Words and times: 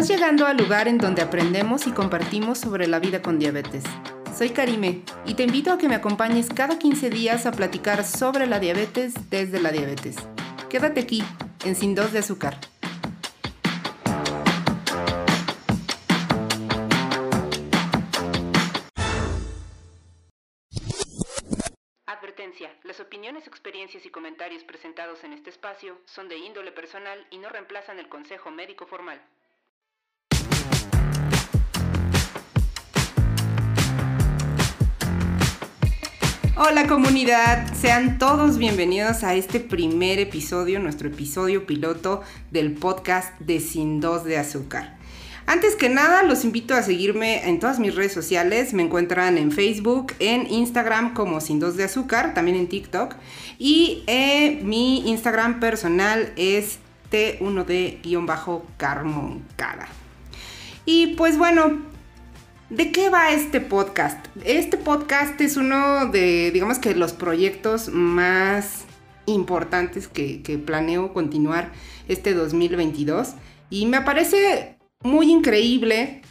Estás 0.00 0.16
llegando 0.16 0.46
al 0.46 0.56
lugar 0.56 0.88
en 0.88 0.96
donde 0.96 1.20
aprendemos 1.20 1.86
y 1.86 1.92
compartimos 1.92 2.58
sobre 2.58 2.86
la 2.86 3.00
vida 3.00 3.20
con 3.20 3.38
diabetes. 3.38 3.84
Soy 4.34 4.48
Karime 4.48 5.02
y 5.26 5.34
te 5.34 5.42
invito 5.42 5.70
a 5.70 5.76
que 5.76 5.90
me 5.90 5.94
acompañes 5.94 6.48
cada 6.48 6.78
15 6.78 7.10
días 7.10 7.44
a 7.44 7.52
platicar 7.52 8.02
sobre 8.02 8.46
la 8.46 8.60
diabetes 8.60 9.12
desde 9.28 9.60
la 9.60 9.70
diabetes. 9.70 10.16
Quédate 10.70 11.00
aquí, 11.00 11.22
en 11.66 11.76
Sin 11.76 11.94
Dos 11.94 12.14
de 12.14 12.20
Azúcar. 12.20 12.56
Advertencia. 22.06 22.74
Las 22.84 23.00
opiniones, 23.00 23.46
experiencias 23.46 24.06
y 24.06 24.08
comentarios 24.08 24.64
presentados 24.64 25.24
en 25.24 25.34
este 25.34 25.50
espacio 25.50 25.98
son 26.06 26.30
de 26.30 26.38
índole 26.38 26.72
personal 26.72 27.26
y 27.30 27.36
no 27.36 27.50
reemplazan 27.50 27.98
el 27.98 28.08
consejo 28.08 28.50
médico 28.50 28.86
formal. 28.86 29.20
Hola 36.62 36.86
comunidad, 36.86 37.72
sean 37.72 38.18
todos 38.18 38.58
bienvenidos 38.58 39.24
a 39.24 39.34
este 39.34 39.60
primer 39.60 40.18
episodio, 40.18 40.78
nuestro 40.78 41.08
episodio 41.08 41.64
piloto 41.64 42.20
del 42.50 42.74
podcast 42.74 43.32
de 43.40 43.60
Sin 43.60 44.02
Dos 44.02 44.24
de 44.24 44.36
Azúcar. 44.36 44.98
Antes 45.46 45.74
que 45.74 45.88
nada, 45.88 46.22
los 46.22 46.44
invito 46.44 46.74
a 46.74 46.82
seguirme 46.82 47.48
en 47.48 47.60
todas 47.60 47.78
mis 47.78 47.94
redes 47.94 48.12
sociales. 48.12 48.74
Me 48.74 48.82
encuentran 48.82 49.38
en 49.38 49.52
Facebook, 49.52 50.12
en 50.18 50.52
Instagram 50.52 51.14
como 51.14 51.40
Sin 51.40 51.60
Dos 51.60 51.78
de 51.78 51.84
Azúcar, 51.84 52.34
también 52.34 52.58
en 52.58 52.68
TikTok. 52.68 53.14
Y 53.58 54.04
eh, 54.06 54.60
mi 54.62 55.08
Instagram 55.08 55.60
personal 55.60 56.30
es 56.36 56.78
T1D-Carmoncada. 57.10 59.88
Y 60.84 61.14
pues 61.14 61.38
bueno, 61.38 61.88
¿De 62.70 62.92
qué 62.92 63.10
va 63.10 63.32
este 63.32 63.60
podcast? 63.60 64.24
Este 64.44 64.76
podcast 64.76 65.40
es 65.40 65.56
uno 65.56 66.06
de, 66.06 66.52
digamos 66.52 66.78
que 66.78 66.94
los 66.94 67.12
proyectos 67.12 67.88
más 67.88 68.84
importantes 69.26 70.06
que, 70.06 70.40
planeo 70.64 71.12
continuar 71.12 71.72
este 72.06 72.32
2022. 72.32 73.30
Y 73.70 73.86
me 73.86 74.02
parece 74.02 74.76
muy 75.02 75.32
increíble 75.32 76.22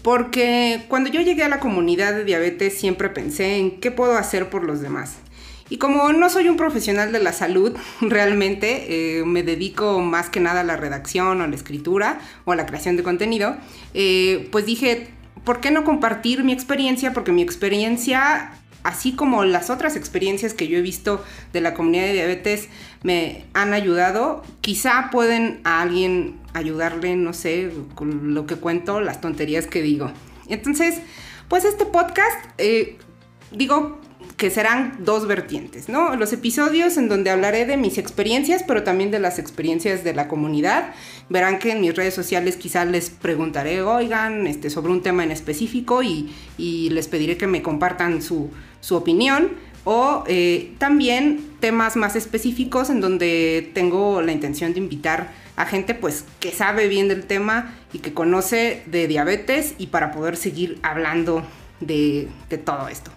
porque 0.00 0.86
cuando 0.88 1.10
yo 1.10 1.20
llegué 1.20 1.44
a 1.44 1.50
la 1.50 1.60
comunidad 1.60 2.14
de 2.14 2.24
diabetes 2.24 2.78
siempre 2.78 3.10
pensé 3.10 3.58
en 3.58 3.80
qué 3.80 3.90
puedo 3.90 4.16
hacer 4.16 4.48
por 4.48 4.64
los 4.64 4.80
demás. 4.80 5.18
Y 5.68 5.76
como 5.76 6.10
no 6.14 6.30
soy 6.30 6.48
un 6.48 6.56
profesional 6.56 7.12
de 7.12 7.18
la 7.18 7.34
salud, 7.34 7.76
realmente 8.00 9.18
eh, 9.18 9.24
me 9.26 9.42
dedico 9.42 10.00
más 10.00 10.30
que 10.30 10.40
nada 10.40 10.62
a 10.62 10.64
la 10.64 10.78
redacción 10.78 11.42
o 11.42 11.44
a 11.44 11.48
la 11.48 11.54
escritura 11.54 12.18
o 12.46 12.52
a 12.52 12.56
la 12.56 12.64
creación 12.64 12.96
de 12.96 13.02
contenido, 13.02 13.58
eh, 13.92 14.48
pues 14.50 14.64
dije, 14.64 15.19
¿por 15.44 15.60
qué 15.60 15.70
no 15.70 15.84
compartir 15.84 16.44
mi 16.44 16.52
experiencia? 16.52 17.12
Porque 17.12 17.32
mi 17.32 17.42
experiencia, 17.42 18.52
así 18.82 19.12
como 19.12 19.44
las 19.44 19.70
otras 19.70 19.96
experiencias 19.96 20.54
que 20.54 20.68
yo 20.68 20.78
he 20.78 20.82
visto 20.82 21.24
de 21.52 21.60
la 21.60 21.74
comunidad 21.74 22.04
de 22.04 22.12
diabetes, 22.14 22.68
me 23.02 23.44
han 23.54 23.72
ayudado. 23.72 24.42
Quizá 24.60 25.10
pueden 25.10 25.60
a 25.64 25.82
alguien 25.82 26.38
ayudarle, 26.54 27.16
no 27.16 27.32
sé, 27.32 27.70
con 27.94 28.34
lo 28.34 28.46
que 28.46 28.56
cuento, 28.56 29.00
las 29.00 29.20
tonterías 29.20 29.66
que 29.66 29.82
digo. 29.82 30.10
Entonces, 30.48 31.00
pues 31.48 31.64
este 31.64 31.86
podcast, 31.86 32.44
eh, 32.58 32.98
digo, 33.52 33.99
que 34.40 34.48
serán 34.48 34.94
dos 35.00 35.26
vertientes, 35.26 35.90
¿no? 35.90 36.16
Los 36.16 36.32
episodios 36.32 36.96
en 36.96 37.10
donde 37.10 37.28
hablaré 37.28 37.66
de 37.66 37.76
mis 37.76 37.98
experiencias, 37.98 38.64
pero 38.66 38.82
también 38.82 39.10
de 39.10 39.18
las 39.18 39.38
experiencias 39.38 40.02
de 40.02 40.14
la 40.14 40.28
comunidad. 40.28 40.94
Verán 41.28 41.58
que 41.58 41.72
en 41.72 41.82
mis 41.82 41.94
redes 41.94 42.14
sociales 42.14 42.56
quizás 42.56 42.88
les 42.88 43.10
preguntaré, 43.10 43.82
oigan, 43.82 44.46
este, 44.46 44.70
sobre 44.70 44.92
un 44.92 45.02
tema 45.02 45.24
en 45.24 45.30
específico 45.30 46.02
y, 46.02 46.30
les 46.56 47.06
pediré 47.08 47.36
que 47.36 47.46
me 47.46 47.60
compartan 47.60 48.22
su, 48.22 48.50
opinión. 48.88 49.50
O 49.84 50.24
eh, 50.26 50.72
también 50.78 51.56
temas 51.60 51.96
más 51.96 52.16
específicos 52.16 52.88
en 52.88 53.02
donde 53.02 53.70
tengo 53.74 54.22
la 54.22 54.32
intención 54.32 54.72
de 54.72 54.78
invitar 54.78 55.32
a 55.56 55.66
gente 55.66 55.94
pues 55.94 56.24
que 56.38 56.50
sabe 56.50 56.88
bien 56.88 57.08
del 57.08 57.24
tema 57.24 57.74
y 57.92 57.98
que 57.98 58.14
conoce 58.14 58.82
de 58.86 59.06
diabetes 59.06 59.74
y 59.76 59.88
para 59.88 60.12
poder 60.12 60.38
seguir 60.38 60.78
hablando 60.82 61.42
de, 61.80 62.28
de 62.48 62.56
todo 62.56 62.88
esto. 62.88 63.10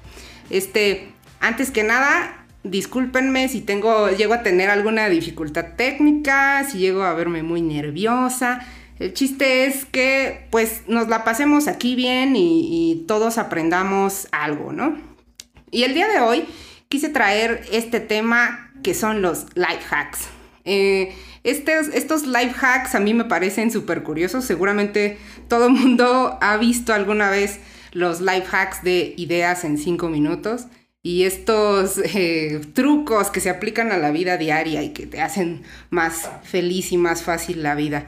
Este, 0.50 1.13
antes 1.44 1.72
que 1.72 1.84
nada, 1.84 2.46
discúlpenme 2.64 3.50
si 3.50 3.66
llego 3.66 4.34
a 4.34 4.44
tener 4.44 4.70
alguna 4.70 5.10
dificultad 5.10 5.76
técnica, 5.76 6.64
si 6.64 6.78
llego 6.78 7.04
a 7.04 7.14
verme 7.14 7.44
muy 7.44 7.62
nerviosa. 7.62 8.66
El 8.98 9.14
chiste 9.14 9.66
es 9.66 9.84
que 9.84 10.48
pues 10.52 10.84
nos 10.88 11.10
la 11.10 11.26
pasemos 11.26 11.68
aquí 11.68 11.96
bien 11.96 12.36
y, 12.38 13.04
todos 13.10 13.38
aprendamos 13.38 14.30
algo, 14.32 14.72
¿no? 14.72 14.98
Y 15.70 15.84
el 15.84 15.94
día 15.94 16.08
de 16.08 16.22
hoy 16.22 16.46
quise 16.88 17.10
traer 17.10 17.66
este 17.74 18.00
tema 18.00 18.72
que 18.82 18.94
son 18.94 19.22
los 19.22 19.46
life 19.56 19.84
hacks. 19.92 20.30
Eh, 20.64 21.14
estos, 21.44 21.90
estos 21.94 22.26
life 22.26 22.56
hacks 22.62 22.96
a 22.96 23.02
mí 23.02 23.14
me 23.14 23.26
parecen 23.26 23.70
súper 23.70 24.04
curiosos. 24.04 24.46
Seguramente 24.46 25.18
todo 25.50 25.68
el 25.68 25.74
mundo 25.74 26.38
ha 26.40 26.56
visto 26.56 26.94
alguna 26.94 27.30
vez 27.30 27.60
los 27.92 28.22
life 28.22 28.48
hacks 28.50 28.82
de 28.82 29.14
ideas 29.18 29.66
en 29.66 29.78
5 29.78 30.08
minutos 30.08 30.68
y 31.06 31.24
estos 31.24 31.98
eh, 31.98 32.62
trucos 32.74 33.30
que 33.30 33.42
se 33.42 33.50
aplican 33.50 33.92
a 33.92 33.98
la 33.98 34.12
vida 34.12 34.38
diaria 34.38 34.82
y 34.84 34.94
que 34.94 35.06
te 35.06 35.22
hacen 35.22 35.64
más 35.90 36.30
feliz 36.44 36.94
y 36.94 36.98
más 36.98 37.24
fácil 37.24 37.62
la 37.62 37.76
vida. 37.76 38.08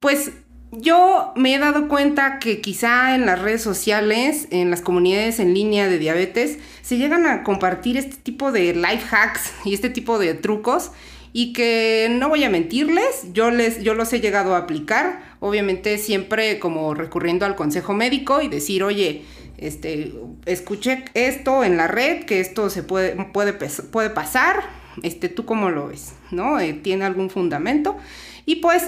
Pues 0.00 0.32
yo 0.72 1.34
me 1.36 1.54
he 1.54 1.58
dado 1.58 1.88
cuenta 1.88 2.38
que 2.38 2.62
quizá 2.62 3.14
en 3.14 3.26
las 3.26 3.42
redes 3.42 3.60
sociales, 3.60 4.48
en 4.50 4.70
las 4.70 4.80
comunidades 4.80 5.40
en 5.40 5.52
línea 5.52 5.86
de 5.86 5.98
diabetes, 5.98 6.58
se 6.80 6.96
llegan 6.96 7.26
a 7.26 7.42
compartir 7.42 7.98
este 7.98 8.16
tipo 8.16 8.50
de 8.50 8.74
life 8.74 9.14
hacks 9.14 9.52
y 9.66 9.74
este 9.74 9.90
tipo 9.90 10.18
de 10.18 10.32
trucos 10.32 10.90
y 11.34 11.52
que 11.52 12.08
no 12.10 12.30
voy 12.30 12.44
a 12.44 12.50
mentirles, 12.50 13.26
yo, 13.34 13.50
les, 13.50 13.82
yo 13.82 13.94
los 13.94 14.10
he 14.14 14.20
llegado 14.20 14.54
a 14.54 14.58
aplicar, 14.58 15.36
obviamente 15.40 15.98
siempre 15.98 16.58
como 16.58 16.94
recurriendo 16.94 17.44
al 17.44 17.56
consejo 17.56 17.92
médico 17.92 18.40
y 18.40 18.48
decir, 18.48 18.82
oye, 18.84 19.22
este, 19.62 20.12
escuché 20.46 21.04
esto 21.14 21.64
en 21.64 21.76
la 21.76 21.86
red, 21.86 22.24
que 22.24 22.40
esto 22.40 22.68
se 22.68 22.82
puede, 22.82 23.14
puede, 23.32 23.52
puede 23.54 24.10
pasar, 24.10 24.64
este, 25.02 25.28
¿tú 25.28 25.44
cómo 25.44 25.70
lo 25.70 25.88
ves? 25.88 26.14
¿No? 26.30 26.58
Eh, 26.58 26.74
¿Tiene 26.74 27.04
algún 27.04 27.30
fundamento? 27.30 27.96
Y 28.44 28.56
pues 28.56 28.84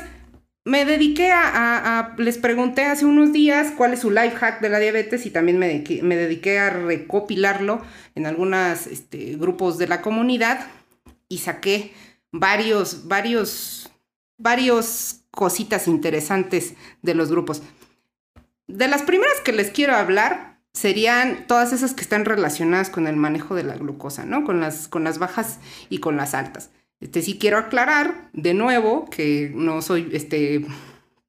me 0.64 0.84
dediqué 0.84 1.30
a, 1.30 2.14
les 2.18 2.38
pregunté 2.38 2.84
hace 2.84 3.04
unos 3.04 3.32
días 3.32 3.72
cuál 3.76 3.92
es 3.92 4.00
su 4.00 4.10
life 4.10 4.36
hack 4.36 4.60
de 4.60 4.70
la 4.70 4.78
diabetes 4.78 5.26
y 5.26 5.30
también 5.30 5.58
me 5.58 5.68
dediqué, 5.68 6.02
me 6.02 6.16
dediqué 6.16 6.58
a 6.58 6.70
recopilarlo 6.70 7.82
en 8.14 8.26
algunos 8.26 8.86
este, 8.86 9.36
grupos 9.36 9.78
de 9.78 9.86
la 9.86 10.00
comunidad 10.00 10.66
y 11.28 11.38
saqué 11.38 11.92
varios, 12.32 13.06
varios, 13.06 13.90
varios 14.38 15.20
cositas 15.30 15.86
interesantes 15.86 16.74
de 17.02 17.14
los 17.14 17.30
grupos. 17.30 17.62
De 18.66 18.88
las 18.88 19.02
primeras 19.02 19.40
que 19.44 19.52
les 19.52 19.70
quiero 19.70 19.94
hablar 19.94 20.53
serían 20.74 21.46
todas 21.46 21.72
esas 21.72 21.94
que 21.94 22.02
están 22.02 22.24
relacionadas 22.24 22.90
con 22.90 23.06
el 23.06 23.16
manejo 23.16 23.54
de 23.54 23.62
la 23.62 23.76
glucosa, 23.76 24.26
¿no? 24.26 24.44
Con 24.44 24.60
las, 24.60 24.88
con 24.88 25.04
las 25.04 25.18
bajas 25.18 25.60
y 25.88 25.98
con 25.98 26.16
las 26.16 26.34
altas. 26.34 26.70
Este, 27.00 27.22
sí 27.22 27.38
quiero 27.38 27.58
aclarar 27.58 28.28
de 28.32 28.54
nuevo 28.54 29.08
que 29.08 29.52
no 29.54 29.82
soy 29.82 30.10
este, 30.12 30.66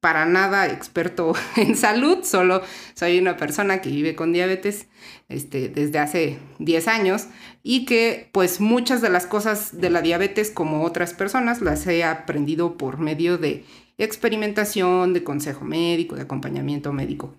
para 0.00 0.26
nada 0.26 0.66
experto 0.66 1.32
en 1.56 1.76
salud, 1.76 2.24
solo 2.24 2.62
soy 2.94 3.18
una 3.18 3.36
persona 3.36 3.80
que 3.80 3.90
vive 3.90 4.16
con 4.16 4.32
diabetes 4.32 4.88
este, 5.28 5.68
desde 5.68 6.00
hace 6.00 6.38
10 6.58 6.88
años 6.88 7.26
y 7.62 7.84
que 7.86 8.28
pues 8.32 8.60
muchas 8.60 9.00
de 9.00 9.10
las 9.10 9.26
cosas 9.26 9.80
de 9.80 9.90
la 9.90 10.02
diabetes 10.02 10.50
como 10.50 10.82
otras 10.82 11.14
personas 11.14 11.60
las 11.60 11.86
he 11.86 12.04
aprendido 12.04 12.76
por 12.76 12.98
medio 12.98 13.38
de 13.38 13.64
experimentación, 13.96 15.12
de 15.12 15.24
consejo 15.24 15.64
médico, 15.64 16.16
de 16.16 16.22
acompañamiento 16.22 16.92
médico. 16.92 17.34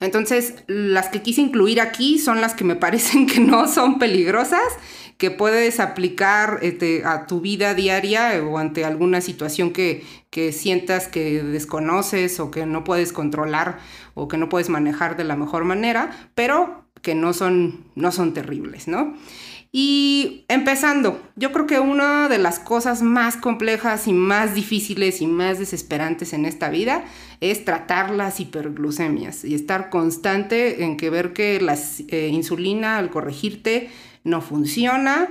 Entonces, 0.00 0.54
las 0.66 1.08
que 1.08 1.22
quise 1.22 1.40
incluir 1.40 1.80
aquí 1.80 2.18
son 2.18 2.40
las 2.40 2.54
que 2.54 2.64
me 2.64 2.76
parecen 2.76 3.26
que 3.26 3.40
no 3.40 3.68
son 3.68 3.98
peligrosas, 3.98 4.60
que 5.18 5.30
puedes 5.30 5.80
aplicar 5.80 6.58
este, 6.60 7.04
a 7.04 7.26
tu 7.26 7.40
vida 7.40 7.74
diaria 7.74 8.42
o 8.44 8.58
ante 8.58 8.84
alguna 8.84 9.22
situación 9.22 9.72
que, 9.72 10.04
que 10.30 10.52
sientas 10.52 11.08
que 11.08 11.42
desconoces 11.42 12.38
o 12.38 12.50
que 12.50 12.66
no 12.66 12.84
puedes 12.84 13.12
controlar 13.12 13.78
o 14.14 14.28
que 14.28 14.36
no 14.36 14.50
puedes 14.50 14.68
manejar 14.68 15.16
de 15.16 15.24
la 15.24 15.36
mejor 15.36 15.64
manera, 15.64 16.10
pero 16.34 16.84
que 17.00 17.14
no 17.14 17.32
son, 17.32 17.86
no 17.94 18.12
son 18.12 18.34
terribles, 18.34 18.88
¿no? 18.88 19.14
Y 19.78 20.46
empezando, 20.48 21.20
yo 21.36 21.52
creo 21.52 21.66
que 21.66 21.80
una 21.80 22.30
de 22.30 22.38
las 22.38 22.58
cosas 22.58 23.02
más 23.02 23.36
complejas 23.36 24.08
y 24.08 24.14
más 24.14 24.54
difíciles 24.54 25.20
y 25.20 25.26
más 25.26 25.58
desesperantes 25.58 26.32
en 26.32 26.46
esta 26.46 26.70
vida 26.70 27.04
es 27.42 27.66
tratar 27.66 28.08
las 28.08 28.40
hiperglucemias 28.40 29.44
y 29.44 29.54
estar 29.54 29.90
constante 29.90 30.82
en 30.82 30.96
que 30.96 31.10
ver 31.10 31.34
que 31.34 31.60
la 31.60 31.76
eh, 32.08 32.30
insulina 32.32 32.96
al 32.96 33.10
corregirte 33.10 33.90
no 34.24 34.40
funciona. 34.40 35.28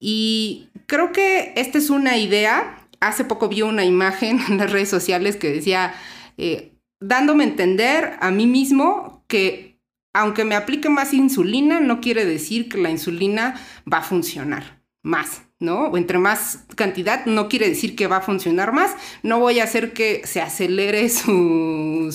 Y 0.00 0.70
creo 0.86 1.12
que 1.12 1.52
esta 1.56 1.76
es 1.76 1.90
una 1.90 2.16
idea. 2.16 2.88
Hace 3.00 3.26
poco 3.26 3.50
vi 3.50 3.60
una 3.60 3.84
imagen 3.84 4.40
en 4.48 4.56
las 4.56 4.72
redes 4.72 4.88
sociales 4.88 5.36
que 5.36 5.52
decía, 5.52 5.92
eh, 6.38 6.72
dándome 6.98 7.44
a 7.44 7.48
entender 7.48 8.14
a 8.20 8.30
mí 8.30 8.46
mismo 8.46 9.22
que 9.28 9.71
aunque 10.12 10.44
me 10.44 10.54
aplique 10.54 10.88
más 10.88 11.14
insulina, 11.14 11.80
no 11.80 12.00
quiere 12.00 12.24
decir 12.24 12.68
que 12.68 12.78
la 12.78 12.90
insulina 12.90 13.54
va 13.90 13.98
a 13.98 14.02
funcionar 14.02 14.82
más, 15.02 15.42
¿no? 15.58 15.86
O 15.86 15.96
entre 15.96 16.18
más 16.18 16.64
cantidad, 16.76 17.26
no 17.26 17.48
quiere 17.48 17.68
decir 17.68 17.96
que 17.96 18.06
va 18.06 18.18
a 18.18 18.22
funcionar 18.22 18.72
más. 18.72 18.94
No 19.22 19.40
voy 19.40 19.60
a 19.60 19.64
hacer 19.64 19.92
que 19.92 20.22
se 20.24 20.40
acelere 20.40 21.08
su, 21.08 22.10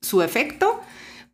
su, 0.00 0.22
efecto. 0.22 0.80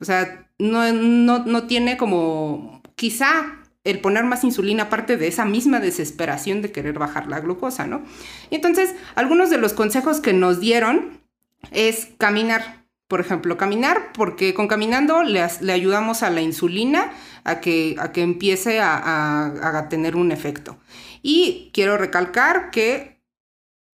O 0.00 0.04
sea, 0.04 0.48
no, 0.58 0.92
no, 0.92 1.44
no 1.44 1.66
tiene 1.66 1.96
como, 1.96 2.82
quizá 2.94 3.60
el 3.84 4.00
poner 4.00 4.24
más 4.24 4.44
insulina 4.44 4.88
parte 4.88 5.16
de 5.16 5.28
esa 5.28 5.44
misma 5.44 5.80
desesperación 5.80 6.60
de 6.60 6.72
querer 6.72 6.98
bajar 6.98 7.28
la 7.28 7.40
glucosa, 7.40 7.86
¿no? 7.86 8.02
Y 8.50 8.56
entonces, 8.56 8.94
algunos 9.14 9.48
de 9.48 9.58
los 9.58 9.72
consejos 9.72 10.20
que 10.20 10.32
nos 10.32 10.60
dieron 10.60 11.20
es 11.70 12.08
caminar. 12.18 12.85
Por 13.08 13.20
ejemplo, 13.20 13.56
caminar, 13.56 14.12
porque 14.12 14.52
con 14.52 14.66
caminando 14.66 15.22
le, 15.22 15.40
ayudamos 15.40 16.22
a 16.22 16.30
la 16.30 16.40
insulina 16.40 17.12
a 17.44 17.60
que, 17.60 17.94
a 17.98 18.10
que 18.10 18.22
empiece 18.22 18.80
a, 18.80 19.86
tener 19.88 20.16
un 20.16 20.32
efecto. 20.32 20.78
Y 21.22 21.70
quiero 21.72 21.96
recalcar 21.98 22.70
que 22.70 23.22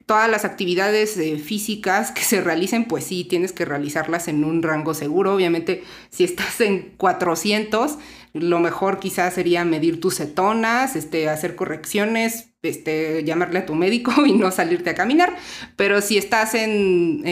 todas 0.06 0.30
las 0.30 0.44
actividades 0.44 1.16
eh, 1.18 1.38
físicas 1.38 2.10
que 2.10 2.22
se 2.22 2.40
realicen, 2.40 2.86
pues 2.86 3.04
sí, 3.04 3.24
tienes 3.24 3.52
que 3.52 3.64
realizarlas 3.64 4.28
en 4.28 4.44
un 4.44 4.62
rango 4.62 4.94
seguro. 4.94 5.34
Obviamente, 5.34 5.84
si 6.10 6.24
estás 6.24 6.60
en 6.60 6.94
400, 6.96 7.98
lo 8.32 8.60
mejor 8.60 8.98
quizás 8.98 9.34
sería 9.34 9.64
medir 9.64 10.00
tus 10.00 10.16
cetonas, 10.16 10.96
este, 10.96 11.28
hacer 11.28 11.54
correcciones, 11.54 12.51
este, 12.62 13.24
llamarle 13.24 13.60
a 13.60 13.66
tu 13.66 13.74
médico 13.74 14.12
y 14.26 14.32
no 14.32 14.50
salirte 14.50 14.90
a 14.90 14.94
caminar. 14.94 15.36
Pero 15.76 16.00
si 16.00 16.16
estás 16.16 16.54
en, 16.54 17.22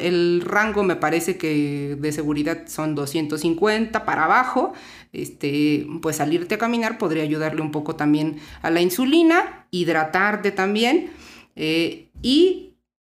el 0.00 0.42
rango, 0.44 0.82
me 0.84 0.96
parece 0.96 1.36
que 1.36 1.96
de 1.98 2.12
seguridad 2.12 2.66
son 2.66 2.94
250 2.94 4.04
para 4.04 4.24
abajo, 4.24 4.72
este, 5.12 5.86
pues 6.02 6.16
salirte 6.16 6.56
a 6.56 6.58
caminar 6.58 6.98
podría 6.98 7.22
ayudarle 7.22 7.62
un 7.62 7.72
poco 7.72 7.96
también 7.96 8.38
a 8.62 8.70
la 8.70 8.80
insulina, 8.80 9.66
hidratarte 9.70 10.52
también. 10.52 11.10
Eh, 11.56 12.08
y 12.22 12.74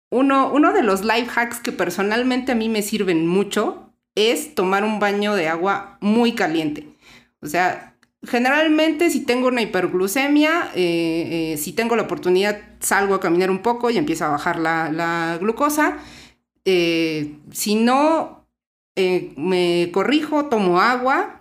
uno, 0.10 0.52
uno 0.54 0.74
de 0.74 0.84
los 0.84 1.04
life 1.04 1.30
hacks 1.36 1.60
que 1.60 1.72
personalmente 1.72 2.54
a 2.54 2.56
mí 2.56 2.70
me 2.70 2.82
sirven 2.82 3.28
mucho 3.28 3.92
es 4.16 4.56
tomar 4.56 4.84
un 4.84 5.00
baño 5.00 5.36
de 5.36 5.48
agua 5.48 5.98
muy 6.02 6.34
caliente. 6.34 6.88
O 7.42 7.48
sea, 7.48 7.97
generalmente 8.28 9.10
si 9.10 9.22
tengo 9.22 9.48
una 9.48 9.62
hiperglucemia, 9.62 10.72
eh, 10.76 11.54
eh, 11.54 11.58
si 11.58 11.74
tengo 11.74 11.96
la 11.96 12.04
oportunidad, 12.04 12.60
salgo 12.80 13.16
a 13.16 13.20
caminar 13.20 13.50
un 13.50 13.62
poco 13.62 13.90
y 13.90 13.98
empiezo 13.98 14.26
a 14.26 14.30
bajar 14.30 14.60
la, 14.60 15.38
glucosa. 15.40 15.98
Eh, 16.66 17.36
si 17.52 17.76
no, 17.76 18.46
me 18.96 19.90
corrijo, 19.92 20.46
tomo 20.46 20.82
agua. 20.82 21.34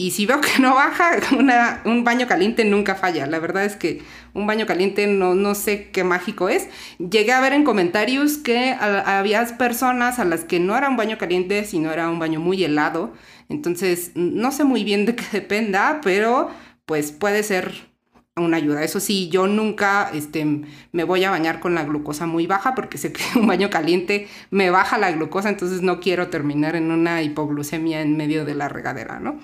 Y 0.00 0.12
si 0.12 0.26
veo 0.26 0.40
que 0.40 0.60
no 0.60 0.76
baja, 0.76 1.16
un 1.84 2.04
baño 2.04 2.28
caliente 2.28 2.64
nunca 2.64 2.94
falla. 2.94 3.26
La 3.26 3.40
verdad 3.40 3.64
es 3.64 3.74
que 3.74 4.00
un 4.32 4.46
baño 4.46 4.64
caliente 4.64 5.08
no, 5.08 5.34
no 5.34 5.56
sé 5.56 5.90
qué 5.90 6.04
mágico 6.04 6.48
es. 6.48 6.68
Llegué 6.98 7.32
a 7.32 7.40
ver 7.40 7.52
en 7.52 7.64
comentarios 7.64 8.38
que 8.38 8.76
había 8.78 9.44
personas 9.58 10.20
a 10.20 10.24
las 10.24 10.44
que 10.44 10.60
no 10.60 10.76
era 10.76 10.88
un 10.88 10.96
baño 10.96 11.18
caliente, 11.18 11.64
sino 11.64 11.90
era 11.90 12.08
un 12.08 12.20
baño 12.20 12.38
muy 12.38 12.62
helado. 12.62 13.12
Entonces, 13.48 14.12
no 14.14 14.52
sé 14.52 14.64
muy 14.64 14.84
bien 14.84 15.06
de 15.06 15.16
qué 15.16 15.24
dependa, 15.32 16.00
pero 16.02 16.50
pues 16.86 17.12
puede 17.12 17.42
ser 17.42 17.88
una 18.36 18.56
ayuda. 18.56 18.84
Eso 18.84 19.00
sí, 19.00 19.28
yo 19.28 19.46
nunca 19.46 20.10
este, 20.14 20.62
me 20.92 21.04
voy 21.04 21.24
a 21.24 21.30
bañar 21.30 21.60
con 21.60 21.74
la 21.74 21.84
glucosa 21.84 22.26
muy 22.26 22.46
baja 22.46 22.74
porque 22.74 22.98
sé 22.98 23.12
que 23.12 23.22
un 23.38 23.46
baño 23.46 23.70
caliente 23.70 24.28
me 24.50 24.70
baja 24.70 24.98
la 24.98 25.12
glucosa, 25.12 25.48
entonces 25.48 25.82
no 25.82 26.00
quiero 26.00 26.28
terminar 26.28 26.76
en 26.76 26.90
una 26.90 27.22
hipoglucemia 27.22 28.00
en 28.00 28.16
medio 28.16 28.44
de 28.44 28.54
la 28.54 28.68
regadera, 28.68 29.20
¿no? 29.20 29.38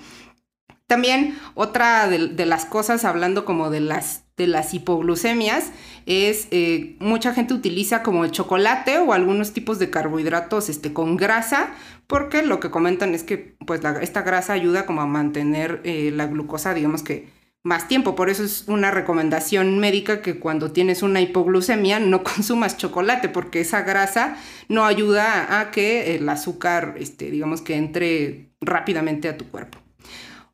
También 0.87 1.35
otra 1.55 2.07
de, 2.07 2.45
las 2.45 2.65
cosas, 2.65 3.05
hablando 3.05 3.43
como 3.43 3.71
de 3.71 3.79
las, 3.79 4.24
de 4.37 4.47
las 4.47 4.73
hipoglucemias, 4.73 5.71
es 6.05 6.47
eh, 6.51 6.97
mucha 6.99 7.33
gente 7.33 7.53
utiliza 7.53 8.03
como 8.03 8.25
el 8.25 8.31
chocolate 8.31 8.97
o 8.97 9.13
algunos 9.13 9.53
tipos 9.53 9.79
de 9.79 9.89
carbohidratos 9.89 10.69
este, 10.69 10.93
con 10.93 11.17
grasa, 11.17 11.73
porque 12.07 12.43
lo 12.43 12.59
que 12.59 12.69
comentan 12.69 13.15
es 13.15 13.23
que 13.23 13.55
pues, 13.65 13.81
esta 14.01 14.21
grasa 14.21 14.53
ayuda 14.53 14.85
como 14.85 15.01
a 15.01 15.07
mantener 15.07 15.81
eh, 15.83 16.11
la 16.13 16.27
glucosa, 16.27 16.73
digamos 16.73 17.01
que 17.01 17.29
más 17.65 17.87
tiempo. 17.87 18.15
Por 18.15 18.29
eso 18.29 18.43
es 18.43 18.65
una 18.67 18.91
recomendación 18.91 19.79
médica 19.79 20.21
que 20.21 20.39
cuando 20.39 20.71
tienes 20.71 21.01
una 21.01 21.19
hipoglucemia 21.19 21.99
no 21.99 22.23
consumas 22.23 22.77
chocolate, 22.77 23.27
porque 23.27 23.61
esa 23.61 23.81
grasa 23.81 24.37
no 24.69 24.85
ayuda 24.85 25.59
a 25.59 25.71
que 25.71 26.15
el 26.15 26.29
azúcar, 26.29 26.95
este, 26.97 27.31
digamos 27.31 27.61
que 27.61 27.75
entre 27.75 28.51
rápidamente 28.61 29.27
a 29.27 29.37
tu 29.37 29.49
cuerpo. 29.49 29.79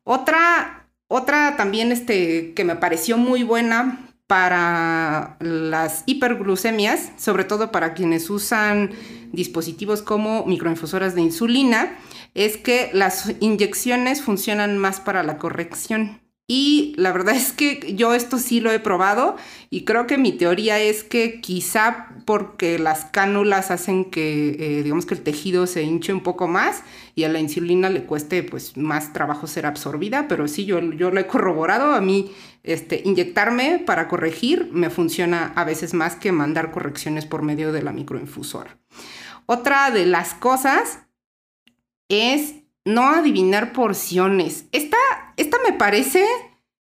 Otra, 0.04 0.81
otra 1.12 1.56
también 1.58 1.92
este, 1.92 2.54
que 2.54 2.64
me 2.64 2.76
pareció 2.76 3.18
muy 3.18 3.42
buena 3.42 4.08
para 4.26 5.36
las 5.40 6.04
hiperglucemias, 6.06 7.12
sobre 7.18 7.44
todo 7.44 7.70
para 7.70 7.92
quienes 7.92 8.30
usan 8.30 8.92
dispositivos 9.30 10.00
como 10.00 10.46
microinfusoras 10.46 11.14
de 11.14 11.20
insulina, 11.20 11.98
es 12.32 12.56
que 12.56 12.88
las 12.94 13.30
inyecciones 13.40 14.22
funcionan 14.22 14.78
más 14.78 15.00
para 15.00 15.22
la 15.22 15.36
corrección. 15.36 16.21
Y 16.46 16.94
la 16.96 17.12
verdad 17.12 17.34
es 17.36 17.52
que 17.52 17.94
yo 17.94 18.14
esto 18.14 18.38
sí 18.38 18.60
lo 18.60 18.70
he 18.72 18.80
probado 18.80 19.36
y 19.70 19.84
creo 19.84 20.06
que 20.06 20.18
mi 20.18 20.32
teoría 20.32 20.78
es 20.78 21.04
que 21.04 21.40
quizá 21.40 22.08
porque 22.24 22.78
las 22.78 23.04
cánulas 23.06 23.70
hacen 23.70 24.04
que, 24.04 24.56
eh, 24.58 24.82
digamos 24.82 25.06
que 25.06 25.14
el 25.14 25.22
tejido 25.22 25.66
se 25.66 25.82
hinche 25.82 26.12
un 26.12 26.22
poco 26.22 26.48
más 26.48 26.82
y 27.14 27.24
a 27.24 27.28
la 27.28 27.40
insulina 27.40 27.90
le 27.90 28.04
cueste 28.04 28.42
pues 28.42 28.76
más 28.76 29.12
trabajo 29.12 29.46
ser 29.46 29.66
absorbida, 29.66 30.28
pero 30.28 30.48
sí, 30.48 30.64
yo, 30.64 30.80
yo 30.80 31.10
lo 31.10 31.20
he 31.20 31.26
corroborado, 31.26 31.92
a 31.92 32.00
mí 32.00 32.32
este, 32.62 33.02
inyectarme 33.04 33.82
para 33.84 34.08
corregir 34.08 34.70
me 34.72 34.90
funciona 34.90 35.52
a 35.56 35.64
veces 35.64 35.94
más 35.94 36.16
que 36.16 36.32
mandar 36.32 36.70
correcciones 36.70 37.26
por 37.26 37.42
medio 37.42 37.72
de 37.72 37.82
la 37.82 37.92
microinfusora. 37.92 38.78
Otra 39.46 39.90
de 39.90 40.06
las 40.06 40.34
cosas 40.34 41.00
es 42.08 42.54
no 42.84 43.08
adivinar 43.08 43.72
porciones. 43.72 44.66
Me 45.64 45.72
parece 45.72 46.24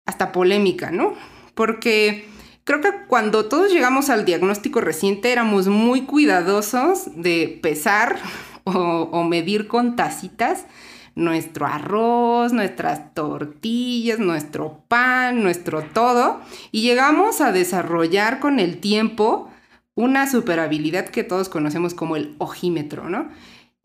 hasta 0.06 0.32
polémica, 0.32 0.92
¿no? 0.92 1.14
Porque 1.54 2.28
creo 2.64 2.82
que 2.82 2.92
cuando 3.08 3.46
todos 3.46 3.72
llegamos 3.72 4.10
al 4.10 4.26
diagnóstico 4.26 4.82
reciente 4.82 5.32
éramos 5.32 5.68
muy 5.68 6.02
cuidadosos 6.02 7.10
de 7.16 7.60
pesar 7.62 8.18
o, 8.64 9.24
medir 9.24 9.68
con 9.68 9.96
tacitas 9.96 10.66
nuestro 11.16 11.66
arroz, 11.66 12.54
nuestras 12.54 13.16
tortillas, 13.16 14.20
nuestro 14.20 14.84
pan, 14.88 15.42
nuestro 15.42 15.82
todo. 15.82 16.40
Y 16.72 16.82
llegamos 16.82 17.42
a 17.42 17.52
desarrollar 17.52 18.40
con 18.40 18.60
el 18.60 18.78
tiempo 18.80 19.50
una 19.96 20.30
super 20.30 20.60
habilidad 20.60 21.08
que 21.08 21.24
todos 21.24 21.50
conocemos 21.50 21.96
como 21.96 22.16
el 22.16 22.36
ojímetro, 22.38 23.10
¿no? 23.10 23.30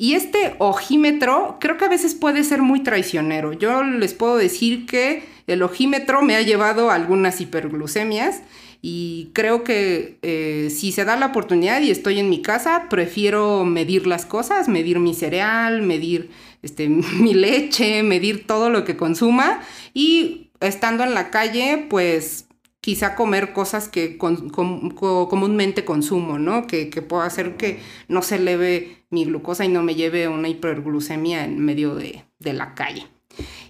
Y 0.03 0.15
este 0.15 0.57
ojímetro 0.59 1.59
creo 1.61 1.79
que 1.79 1.85
a 1.85 1.89
veces 1.89 2.17
puede 2.17 2.43
ser 2.43 2.61
muy 2.61 2.83
traicionero. 2.83 3.53
Yo 3.53 3.85
les 3.85 4.15
puedo 4.15 4.37
decir 4.37 4.85
que 4.85 5.23
el 5.47 5.63
ojímetro 5.63 6.23
me 6.23 6.35
ha 6.35 6.43
llevado 6.43 6.91
a 6.91 6.97
algunas 6.97 7.41
hiperglucemias 7.41 8.43
y 8.81 9.31
creo 9.33 9.63
que 9.63 10.19
eh, 10.23 10.71
si 10.71 10.91
se 10.91 11.05
da 11.05 11.15
la 11.15 11.27
oportunidad 11.27 11.81
y 11.83 11.93
estoy 11.93 12.19
en 12.19 12.31
mi 12.31 12.43
casa, 12.43 12.89
prefiero 12.91 13.65
medir 13.65 14.09
las 14.09 14.27
cosas, 14.27 14.69
medir 14.69 14.99
mi 14.99 15.15
cereal, 15.15 15.83
medir 15.83 16.31
este, 16.63 16.89
mi 17.21 17.33
leche, 17.33 18.03
medir 18.03 18.45
todo 18.45 18.71
lo 18.71 18.85
que 18.85 18.97
consuma 18.97 19.61
y 19.95 20.51
estando 20.59 21.05
en 21.05 21.15
la 21.15 21.31
calle, 21.31 21.87
pues 21.89 22.47
quizá 22.81 23.15
comer 23.15 23.53
cosas 23.53 23.89
que 23.89 24.19
comúnmente 24.19 25.85
consumo, 25.85 26.41
¿no? 26.41 26.67
Que, 26.67 26.91
que 26.91 27.03
puedo 27.03 27.23
hacer 27.23 27.57
que 27.57 27.79
no 28.09 28.23
se 28.23 28.35
eleve 28.35 29.02
mi 29.13 29.25
glucosa 29.25 29.65
y 29.65 29.69
no 29.69 29.83
me 29.83 29.95
lleve 29.95 30.27
una 30.27 30.49
hiperglucemia 30.49 31.45
en 31.45 31.61
medio 31.61 31.95
de, 31.95 32.25
de 32.39 32.53
la 32.53 32.75
calle. 32.75 33.07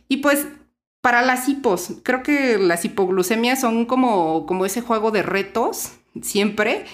Y 0.08 0.18
pues 0.18 0.46
para 1.02 1.20
las 1.22 1.48
hipos, 1.48 1.94
creo 2.04 2.22
que 2.22 2.58
las 2.58 2.84
hipoglucemias 2.84 3.60
son 3.60 3.86
como, 3.86 4.46
como 4.46 4.64
ese 4.64 4.80
juego 4.80 5.10
de 5.10 5.22
retos, 5.22 5.92
siempre 6.22 6.84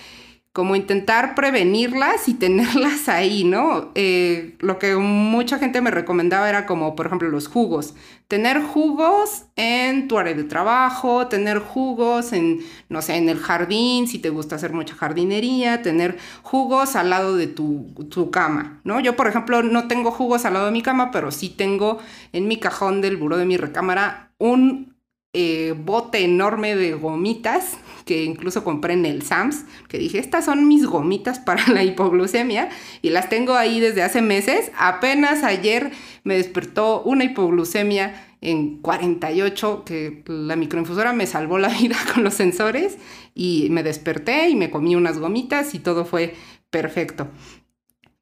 como 0.58 0.74
intentar 0.74 1.36
prevenirlas 1.36 2.26
y 2.26 2.34
tenerlas 2.34 3.08
ahí, 3.08 3.44
¿no? 3.44 3.92
Eh, 3.94 4.56
lo 4.58 4.80
que 4.80 4.96
mucha 4.96 5.56
gente 5.56 5.80
me 5.80 5.92
recomendaba 5.92 6.48
era 6.48 6.66
como, 6.66 6.96
por 6.96 7.06
ejemplo, 7.06 7.28
los 7.28 7.46
jugos. 7.46 7.94
Tener 8.26 8.60
jugos 8.60 9.44
en 9.54 10.08
tu 10.08 10.18
área 10.18 10.34
de 10.34 10.42
trabajo, 10.42 11.28
tener 11.28 11.60
jugos 11.60 12.32
en, 12.32 12.58
no 12.88 13.02
sé, 13.02 13.14
en 13.14 13.28
el 13.28 13.38
jardín, 13.38 14.08
si 14.08 14.18
te 14.18 14.30
gusta 14.30 14.56
hacer 14.56 14.72
mucha 14.72 14.96
jardinería, 14.96 15.80
tener 15.80 16.18
jugos 16.42 16.96
al 16.96 17.10
lado 17.10 17.36
de 17.36 17.46
tu, 17.46 17.94
tu 18.10 18.32
cama, 18.32 18.80
¿no? 18.82 18.98
Yo, 18.98 19.14
por 19.14 19.28
ejemplo, 19.28 19.62
no 19.62 19.86
tengo 19.86 20.10
jugos 20.10 20.44
al 20.44 20.54
lado 20.54 20.66
de 20.66 20.72
mi 20.72 20.82
cama, 20.82 21.12
pero 21.12 21.30
sí 21.30 21.50
tengo 21.50 21.98
en 22.32 22.48
mi 22.48 22.56
cajón 22.56 23.00
del 23.00 23.16
buró 23.16 23.36
de 23.36 23.46
mi 23.46 23.56
recámara 23.56 24.32
un 24.38 24.97
eh, 25.40 25.72
bote 25.72 26.24
enorme 26.24 26.74
de 26.74 26.94
gomitas 26.94 27.78
que 28.04 28.24
incluso 28.24 28.64
compré 28.64 28.94
en 28.94 29.06
el 29.06 29.22
Sams, 29.22 29.66
que 29.86 29.98
dije, 29.98 30.18
estas 30.18 30.46
son 30.46 30.66
mis 30.66 30.84
gomitas 30.84 31.38
para 31.38 31.64
la 31.68 31.84
hipoglucemia 31.84 32.70
y 33.02 33.10
las 33.10 33.28
tengo 33.28 33.54
ahí 33.54 33.78
desde 33.78 34.02
hace 34.02 34.20
meses. 34.20 34.72
Apenas 34.76 35.44
ayer 35.44 35.92
me 36.24 36.36
despertó 36.36 37.02
una 37.02 37.22
hipoglucemia 37.22 38.20
en 38.40 38.78
48, 38.78 39.84
que 39.84 40.24
la 40.26 40.56
microinfusora 40.56 41.12
me 41.12 41.26
salvó 41.26 41.58
la 41.58 41.68
vida 41.78 41.96
con 42.12 42.24
los 42.24 42.34
sensores 42.34 42.98
y 43.32 43.68
me 43.70 43.84
desperté 43.84 44.48
y 44.48 44.56
me 44.56 44.70
comí 44.70 44.96
unas 44.96 45.18
gomitas 45.20 45.72
y 45.72 45.78
todo 45.78 46.04
fue 46.04 46.34
perfecto. 46.70 47.28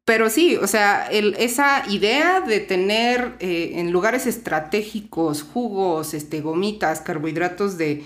Pero 0.06 0.30
sí, 0.30 0.54
o 0.54 0.68
sea, 0.68 1.08
esa 1.10 1.82
idea 1.90 2.40
de 2.40 2.60
tener 2.60 3.34
eh, 3.40 3.72
en 3.74 3.90
lugares 3.90 4.28
estratégicos 4.28 5.42
jugos, 5.42 6.14
este, 6.14 6.40
gomitas, 6.40 7.00
carbohidratos 7.00 7.76
de, 7.76 8.04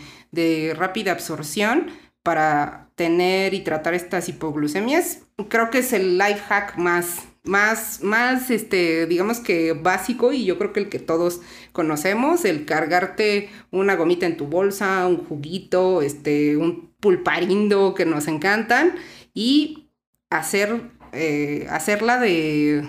rápida 0.78 1.12
absorción 1.12 1.88
para 2.22 2.88
tener 2.94 3.52
y 3.52 3.60
tratar 3.60 3.92
estas 3.92 4.30
hipoglucemias, 4.30 5.24
creo 5.50 5.68
que 5.68 5.80
es 5.80 5.92
el 5.92 6.16
life 6.16 6.40
hack 6.48 6.78
más, 6.78 7.28
más, 7.44 8.02
más, 8.02 8.50
este, 8.50 9.04
digamos 9.04 9.40
que 9.40 9.74
básico 9.74 10.32
y 10.32 10.46
yo 10.46 10.56
creo 10.56 10.72
que 10.72 10.80
el 10.80 10.88
que 10.88 11.00
todos 11.00 11.42
conocemos, 11.72 12.46
el 12.46 12.64
cargarte 12.64 13.50
una 13.70 13.94
gomita 13.94 14.24
en 14.24 14.38
tu 14.38 14.46
bolsa, 14.46 15.06
un 15.06 15.26
juguito, 15.26 16.00
este, 16.00 16.56
un 16.56 16.94
pulparindo 16.98 17.92
que 17.92 18.06
nos 18.06 18.26
encantan 18.26 18.94
y 19.34 19.90
hacer 20.30 20.98
eh, 21.12 21.66
hacerla 21.70 22.18
de, 22.18 22.88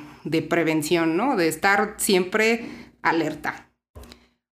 prevención, 0.50 1.18
¿no? 1.18 1.36
De 1.36 1.48
estar 1.48 1.96
siempre 1.98 2.66
alerta. 3.02 3.68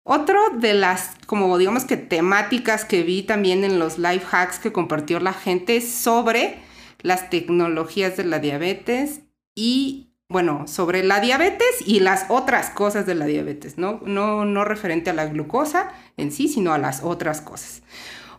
Otro 0.04 0.42
de 0.58 0.74
las, 0.74 1.16
como 1.28 1.58
digamos 1.58 1.86
que 1.86 1.96
temáticas 1.96 2.84
que 2.84 3.04
vi 3.04 3.24
también 3.24 3.64
en 3.64 3.80
los 3.80 3.98
life 3.98 4.26
hacks 4.32 4.60
que 4.60 4.74
compartió 4.74 5.20
la 5.20 5.34
gente 5.34 5.80
sobre 5.80 6.58
las 7.02 7.30
tecnologías 7.30 8.18
de 8.18 8.26
la 8.26 8.40
diabetes 8.40 9.22
y, 9.56 10.10
bueno, 10.28 10.68
sobre 10.68 11.04
la 11.04 11.22
diabetes 11.22 11.68
y 11.86 12.02
las 12.02 12.26
otras 12.30 12.70
cosas 12.70 13.06
de 13.06 13.16
la 13.16 13.26
diabetes, 13.26 13.78
¿no? 13.78 14.02
No, 14.06 14.44
no 14.44 14.66
referente 14.66 15.10
a 15.10 15.14
la 15.14 15.26
glucosa 15.28 15.94
en 16.18 16.32
sí, 16.32 16.50
sino 16.50 16.74
a 16.74 16.78
las 16.78 17.04
otras 17.04 17.40
cosas. 17.40 17.82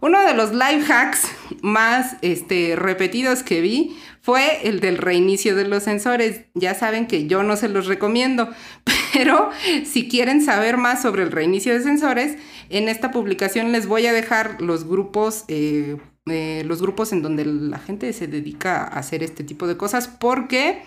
Uno 0.04 0.22
de 0.22 0.34
los 0.34 0.52
life 0.52 0.92
hacks 0.92 1.26
más 1.62 2.16
este, 2.20 2.76
repetidos 2.76 3.42
que 3.42 3.62
vi 3.62 3.96
fue 4.20 4.68
el 4.68 4.80
del 4.80 4.98
reinicio 4.98 5.56
de 5.56 5.66
los 5.66 5.84
sensores. 5.84 6.42
Ya 6.52 6.74
saben 6.74 7.06
que 7.06 7.26
yo 7.26 7.42
no 7.42 7.56
se 7.56 7.70
los 7.70 7.86
recomiendo, 7.86 8.50
pero 9.14 9.48
si 9.86 10.06
quieren 10.06 10.44
saber 10.44 10.76
más 10.76 11.00
sobre 11.00 11.22
el 11.22 11.32
reinicio 11.32 11.72
de 11.72 11.82
sensores, 11.82 12.36
en 12.68 12.90
esta 12.90 13.12
publicación 13.12 13.72
les 13.72 13.86
voy 13.86 14.06
a 14.06 14.12
dejar 14.12 14.60
los 14.60 14.86
grupos. 14.86 15.44
Eh, 15.48 15.96
eh, 16.26 16.64
los 16.66 16.82
grupos 16.82 17.14
en 17.14 17.22
donde 17.22 17.46
la 17.46 17.78
gente 17.78 18.12
se 18.12 18.26
dedica 18.26 18.82
a 18.82 18.98
hacer 18.98 19.22
este 19.22 19.42
tipo 19.42 19.66
de 19.66 19.78
cosas 19.78 20.08
porque 20.08 20.82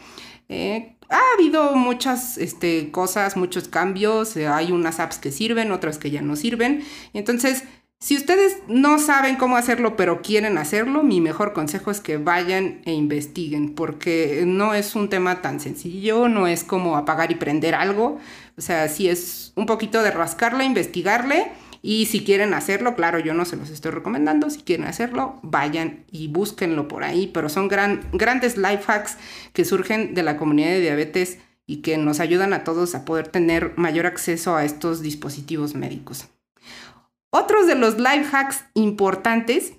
eh, 0.48 0.96
ha 1.10 1.22
habido 1.34 1.76
muchas 1.76 2.38
este, 2.38 2.92
cosas, 2.92 3.36
muchos 3.36 3.68
cambios, 3.68 4.38
hay 4.38 4.72
unas 4.72 5.00
apps 5.00 5.18
que 5.18 5.32
sirven, 5.32 5.72
otras 5.72 5.98
que 5.98 6.12
ya 6.12 6.22
no 6.22 6.36
sirven. 6.36 6.84
Entonces, 7.14 7.64
si 8.00 8.16
ustedes 8.16 8.58
no 8.68 9.00
saben 9.00 9.38
cómo 9.38 9.58
hacerlo, 9.58 9.96
pero 9.96 10.22
quieren 10.22 10.58
hacerlo, 10.60 11.01
mi 11.01 11.20
mejor 11.20 11.54
consejo 11.54 11.89
es 11.89 12.00
que 12.00 12.18
vayan 12.18 12.82
e 12.86 12.94
investiguen, 12.94 13.74
porque 13.74 14.44
no 14.46 14.75
es 14.75 14.96
un 14.96 15.10
tema 15.10 15.42
tan 15.42 15.60
sencillo, 15.60 16.30
no 16.30 16.48
es 16.48 16.63
como 16.63 16.96
apagar 16.96 17.32
y 17.32 17.36
prender 17.36 17.74
algo. 17.74 18.20
O 18.56 18.62
sea, 18.62 18.88
sí 18.88 19.10
es 19.10 19.51
un 19.56 19.66
poquito 19.66 20.04
de 20.04 20.12
rascarle, 20.12 20.63
investigarle. 20.63 21.51
Y 21.82 22.06
si 22.06 22.24
quieren 22.24 22.54
hacerlo, 22.54 22.96
claro, 22.96 23.20
yo 23.20 23.34
no 23.34 23.46
se 23.46 23.56
los 23.56 23.70
estoy 23.72 23.92
recomendando. 23.92 24.50
Si 24.51 24.62
quieren 24.62 24.86
hacerlo, 24.86 25.39
vayan 25.42 26.06
y 26.12 26.27
búsquenlo 26.27 26.88
por 26.88 27.04
ahí. 27.04 27.27
Pero 27.34 27.50
son 27.50 27.68
grandes 27.68 28.58
life 28.58 28.84
hacks 28.88 29.18
que 29.54 29.66
surgen 29.66 30.13
de 30.13 30.24
la 30.24 30.38
comunidad 30.38 30.70
de 30.70 30.82
diabetes 30.82 31.39
y 31.66 31.77
que 31.77 31.98
nos 31.98 32.20
ayudan 32.20 32.54
a 32.54 32.63
todos 32.63 32.94
a 32.96 33.06
poder 33.06 33.27
tener 33.27 33.74
mayor 33.75 34.06
acceso 34.06 34.56
a 34.56 34.66
estos 34.66 35.01
dispositivos 35.01 35.75
médicos. 35.75 36.27
Otros 37.29 37.67
de 37.67 37.75
los 37.75 37.98
life 37.98 38.27
hacks 38.31 38.65
importantes, 38.74 39.74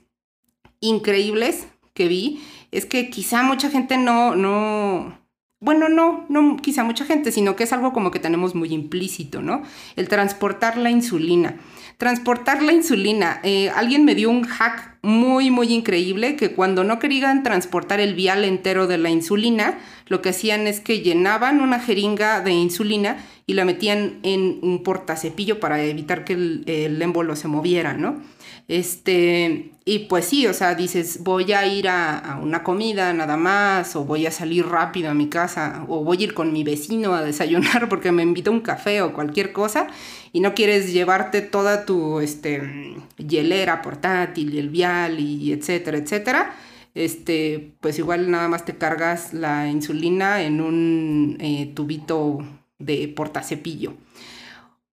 increíbles 0.80 1.66
que 1.94 2.08
vi, 2.08 2.42
es 2.70 2.86
que 2.86 3.10
quizá 3.10 3.42
mucha 3.42 3.70
gente 3.70 3.96
no, 3.96 4.36
no, 4.36 5.18
bueno, 5.60 5.88
no, 5.88 6.24
no 6.28 6.56
quizá 6.56 6.84
mucha 6.84 7.04
gente, 7.04 7.32
sino 7.32 7.56
que 7.56 7.64
es 7.64 7.72
algo 7.72 7.92
como 7.92 8.12
que 8.12 8.20
tenemos 8.20 8.54
muy 8.54 8.72
implícito, 8.72 9.42
¿no? 9.42 9.62
El 9.96 10.08
transportar 10.08 10.76
la 10.78 10.90
insulina. 10.90 11.56
Transportar 11.96 12.62
la 12.62 12.72
insulina. 12.72 13.40
Eh, 13.42 13.70
alguien 13.70 14.04
me 14.04 14.14
dio 14.14 14.30
un 14.30 14.44
hack 14.44 14.98
muy, 15.02 15.50
muy 15.50 15.72
increíble 15.72 16.36
que 16.36 16.52
cuando 16.52 16.84
no 16.84 17.00
querían 17.00 17.42
transportar 17.42 17.98
el 17.98 18.14
vial 18.14 18.44
entero 18.44 18.86
de 18.86 18.98
la 18.98 19.10
insulina, 19.10 19.78
lo 20.06 20.22
que 20.22 20.28
hacían 20.28 20.68
es 20.68 20.78
que 20.78 21.00
llenaban 21.00 21.60
una 21.60 21.80
jeringa 21.80 22.40
de 22.40 22.52
insulina 22.52 23.16
y 23.48 23.54
la 23.54 23.64
metían 23.64 24.20
en 24.22 24.58
un 24.62 24.82
portacepillo 24.84 25.58
para 25.58 25.82
evitar 25.82 26.24
que 26.24 26.34
el, 26.34 26.64
el 26.66 27.00
émbolo 27.02 27.34
se 27.34 27.48
moviera, 27.48 27.94
¿no? 27.94 28.22
Este, 28.68 29.72
y 29.86 30.00
pues 30.00 30.26
sí, 30.26 30.46
o 30.46 30.52
sea, 30.52 30.74
dices, 30.74 31.22
voy 31.24 31.52
a 31.52 31.66
ir 31.66 31.88
a, 31.88 32.38
una 32.42 32.62
comida 32.62 33.14
nada 33.14 33.38
más, 33.38 33.96
o 33.96 34.04
voy 34.04 34.26
a 34.26 34.30
salir 34.30 34.66
rápido 34.66 35.10
a 35.10 35.14
mi 35.14 35.30
casa, 35.30 35.86
o 35.88 36.04
voy 36.04 36.18
a 36.18 36.24
ir 36.24 36.34
con 36.34 36.52
mi 36.52 36.62
vecino 36.62 37.14
a 37.14 37.22
desayunar 37.22 37.88
porque 37.88 38.12
me 38.12 38.22
invitó 38.22 38.52
un 38.52 38.60
café 38.60 39.00
o 39.00 39.14
cualquier 39.14 39.52
cosa, 39.52 39.86
y 40.32 40.40
no 40.40 40.54
quieres 40.54 40.92
llevarte 40.92 41.40
toda 41.40 41.86
tu 41.86 42.20
este, 42.20 42.96
hielera 43.16 43.80
portátil 43.80 44.54
y 44.54 44.58
el 44.58 44.68
vial 44.68 45.18
y 45.18 45.52
etcétera, 45.52 45.96
etcétera. 45.96 46.54
Este, 46.94 47.74
pues 47.80 47.98
igual 47.98 48.30
nada 48.30 48.48
más 48.48 48.64
te 48.64 48.76
cargas 48.76 49.32
la 49.32 49.68
insulina 49.68 50.42
en 50.42 50.60
un 50.60 51.38
eh, 51.40 51.72
tubito 51.74 52.40
de 52.78 53.08
portacepillo. 53.08 53.94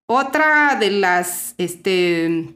Otra 0.07 0.77
de 0.79 0.91
las, 0.91 1.55
este, 1.57 2.55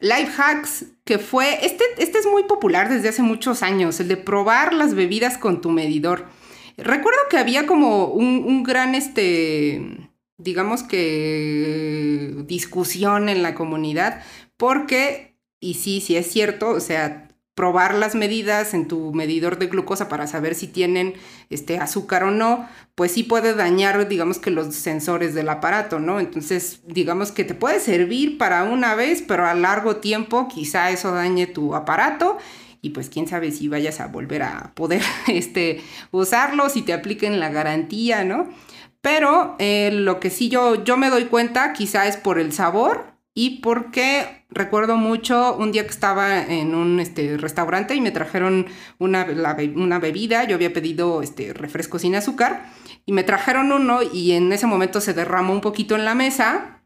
life 0.00 0.32
hacks 0.36 0.86
que 1.04 1.18
fue, 1.18 1.64
este, 1.64 1.84
este 1.98 2.18
es 2.18 2.26
muy 2.26 2.44
popular 2.44 2.88
desde 2.88 3.10
hace 3.10 3.22
muchos 3.22 3.62
años, 3.62 4.00
el 4.00 4.08
de 4.08 4.16
probar 4.16 4.72
las 4.72 4.94
bebidas 4.94 5.38
con 5.38 5.60
tu 5.60 5.70
medidor. 5.70 6.26
Recuerdo 6.76 7.20
que 7.28 7.38
había 7.38 7.66
como 7.66 8.06
un, 8.06 8.62
gran, 8.62 8.94
este, 8.94 10.10
digamos 10.38 10.82
que 10.82 12.34
discusión 12.46 13.28
en 13.28 13.42
la 13.42 13.54
comunidad, 13.54 14.22
porque, 14.56 15.36
y 15.60 15.74
sí, 15.74 16.00
sí 16.00 16.16
es 16.16 16.30
cierto, 16.30 16.70
o 16.70 16.80
sea, 16.80 17.28
probar 17.54 17.94
las 17.94 18.14
medidas 18.14 18.74
en 18.74 18.88
tu 18.88 19.12
medidor 19.12 19.58
de 19.58 19.66
glucosa 19.66 20.08
para 20.08 20.26
saber 20.26 20.54
si 20.54 20.66
tienen 20.66 21.14
este 21.50 21.78
azúcar 21.78 22.24
o 22.24 22.30
no, 22.30 22.68
pues 22.94 23.12
sí 23.12 23.22
puede 23.22 23.54
dañar, 23.54 24.08
digamos 24.08 24.38
que 24.38 24.50
los 24.50 24.74
sensores 24.74 25.34
del 25.34 25.48
aparato, 25.48 25.98
¿no? 25.98 26.20
Entonces, 26.20 26.80
digamos 26.86 27.32
que 27.32 27.44
te 27.44 27.54
puede 27.54 27.80
servir 27.80 28.38
para 28.38 28.64
una 28.64 28.94
vez, 28.94 29.22
pero 29.26 29.46
a 29.46 29.54
largo 29.54 29.96
tiempo 29.96 30.48
quizá 30.48 30.90
eso 30.90 31.12
dañe 31.12 31.46
tu 31.46 31.74
aparato 31.74 32.38
y 32.82 32.90
pues 32.90 33.10
quién 33.10 33.28
sabe 33.28 33.50
si 33.50 33.68
vayas 33.68 34.00
a 34.00 34.06
volver 34.06 34.42
a 34.42 34.72
poder 34.74 35.02
este, 35.26 35.82
usarlo, 36.12 36.68
si 36.68 36.82
te 36.82 36.92
apliquen 36.92 37.40
la 37.40 37.50
garantía, 37.50 38.24
¿no? 38.24 38.48
Pero 39.00 39.56
eh, 39.58 39.90
lo 39.92 40.20
que 40.20 40.30
sí 40.30 40.48
yo, 40.48 40.84
yo 40.84 40.96
me 40.96 41.10
doy 41.10 41.24
cuenta 41.24 41.72
quizá 41.72 42.06
es 42.06 42.16
por 42.16 42.38
el 42.38 42.52
sabor 42.52 43.09
y 43.34 43.60
porque 43.60 44.44
recuerdo 44.50 44.96
mucho 44.96 45.56
un 45.56 45.70
día 45.72 45.84
que 45.84 45.90
estaba 45.90 46.42
en 46.42 46.74
un 46.74 46.98
este, 46.98 47.36
restaurante 47.36 47.94
y 47.94 48.00
me 48.00 48.10
trajeron 48.10 48.66
una, 48.98 49.26
una, 49.76 49.98
bebida, 49.98 50.44
yo 50.44 50.56
había 50.56 50.72
pedido 50.72 51.22
este, 51.22 51.52
refresco 51.52 51.98
sin 51.98 52.16
azúcar 52.16 52.66
y 53.06 53.12
me 53.12 53.22
trajeron 53.22 53.70
uno 53.70 54.00
y 54.02 54.32
en 54.32 54.52
ese 54.52 54.66
momento 54.66 55.00
se 55.00 55.14
derramó 55.14 55.52
un 55.52 55.60
poquito 55.60 55.94
en 55.94 56.04
la 56.04 56.14
mesa 56.14 56.82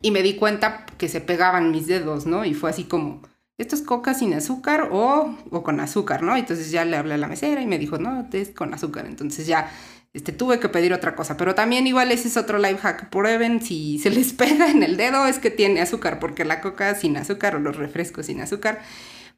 y 0.00 0.10
me 0.10 0.22
di 0.22 0.34
cuenta 0.36 0.86
que 0.98 1.08
se 1.08 1.20
pegaban 1.20 1.70
mis 1.70 1.86
dedos, 1.86 2.26
¿no? 2.26 2.44
Y 2.44 2.54
fue 2.54 2.70
así 2.70 2.84
como, 2.84 3.20
¿esto 3.58 3.76
es 3.76 3.82
coca 3.82 4.14
sin 4.14 4.32
azúcar 4.34 4.88
o, 4.90 5.36
o 5.50 5.62
con 5.62 5.80
azúcar, 5.80 6.22
¿no? 6.22 6.36
Entonces 6.36 6.70
ya 6.70 6.84
le 6.84 6.96
hablé 6.96 7.14
a 7.14 7.18
la 7.18 7.28
mesera 7.28 7.60
y 7.60 7.66
me 7.66 7.78
dijo, 7.78 7.98
no, 7.98 8.26
es 8.32 8.50
con 8.50 8.72
azúcar. 8.72 9.06
Entonces 9.06 9.46
ya 9.46 9.70
este, 10.14 10.30
tuve 10.30 10.60
que 10.60 10.68
pedir 10.68 10.94
otra 10.94 11.16
cosa. 11.16 11.36
Pero 11.36 11.54
también 11.54 11.86
igual 11.86 12.12
ese 12.12 12.28
es 12.28 12.36
otro 12.36 12.58
life 12.58 12.78
hack. 12.78 13.10
Prueben 13.10 13.60
si 13.60 13.98
se 13.98 14.10
les 14.10 14.32
pega 14.32 14.70
en 14.70 14.82
el 14.82 14.96
dedo 14.96 15.26
es 15.26 15.38
que 15.38 15.50
tiene 15.50 15.80
azúcar, 15.82 16.20
porque 16.20 16.44
la 16.44 16.60
coca 16.60 16.94
sin 16.94 17.16
azúcar 17.16 17.56
o 17.56 17.58
los 17.58 17.76
refrescos 17.76 18.26
sin 18.26 18.40
azúcar, 18.40 18.80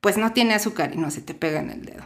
pues 0.00 0.18
no 0.18 0.32
tiene 0.32 0.54
azúcar 0.54 0.92
y 0.94 0.98
no 0.98 1.10
se 1.10 1.22
te 1.22 1.34
pega 1.34 1.60
en 1.60 1.70
el 1.70 1.84
dedo. 1.84 2.04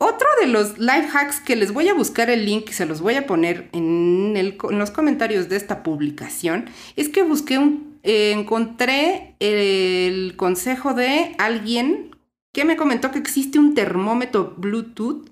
Otro 0.00 0.28
de 0.40 0.46
los 0.46 0.78
life 0.78 1.08
hacks 1.12 1.40
que 1.40 1.56
les 1.56 1.72
voy 1.72 1.88
a 1.88 1.94
buscar 1.94 2.30
el 2.30 2.44
link 2.44 2.70
y 2.70 2.72
se 2.72 2.86
los 2.86 3.00
voy 3.00 3.14
a 3.14 3.26
poner 3.26 3.68
en, 3.72 4.34
los 4.70 4.90
comentarios 4.92 5.48
de 5.48 5.56
esta 5.56 5.82
publicación 5.82 6.66
es 6.94 7.08
que 7.08 7.24
busqué 7.24 7.58
un, 7.58 7.98
eh, 8.04 8.30
encontré 8.30 9.34
el 9.40 10.36
consejo 10.36 10.94
de 10.94 11.34
alguien 11.38 12.16
que 12.52 12.64
me 12.64 12.76
comentó 12.76 13.10
que 13.10 13.18
existe 13.18 13.58
un 13.58 13.74
termómetro 13.74 14.54
Bluetooth 14.56 15.28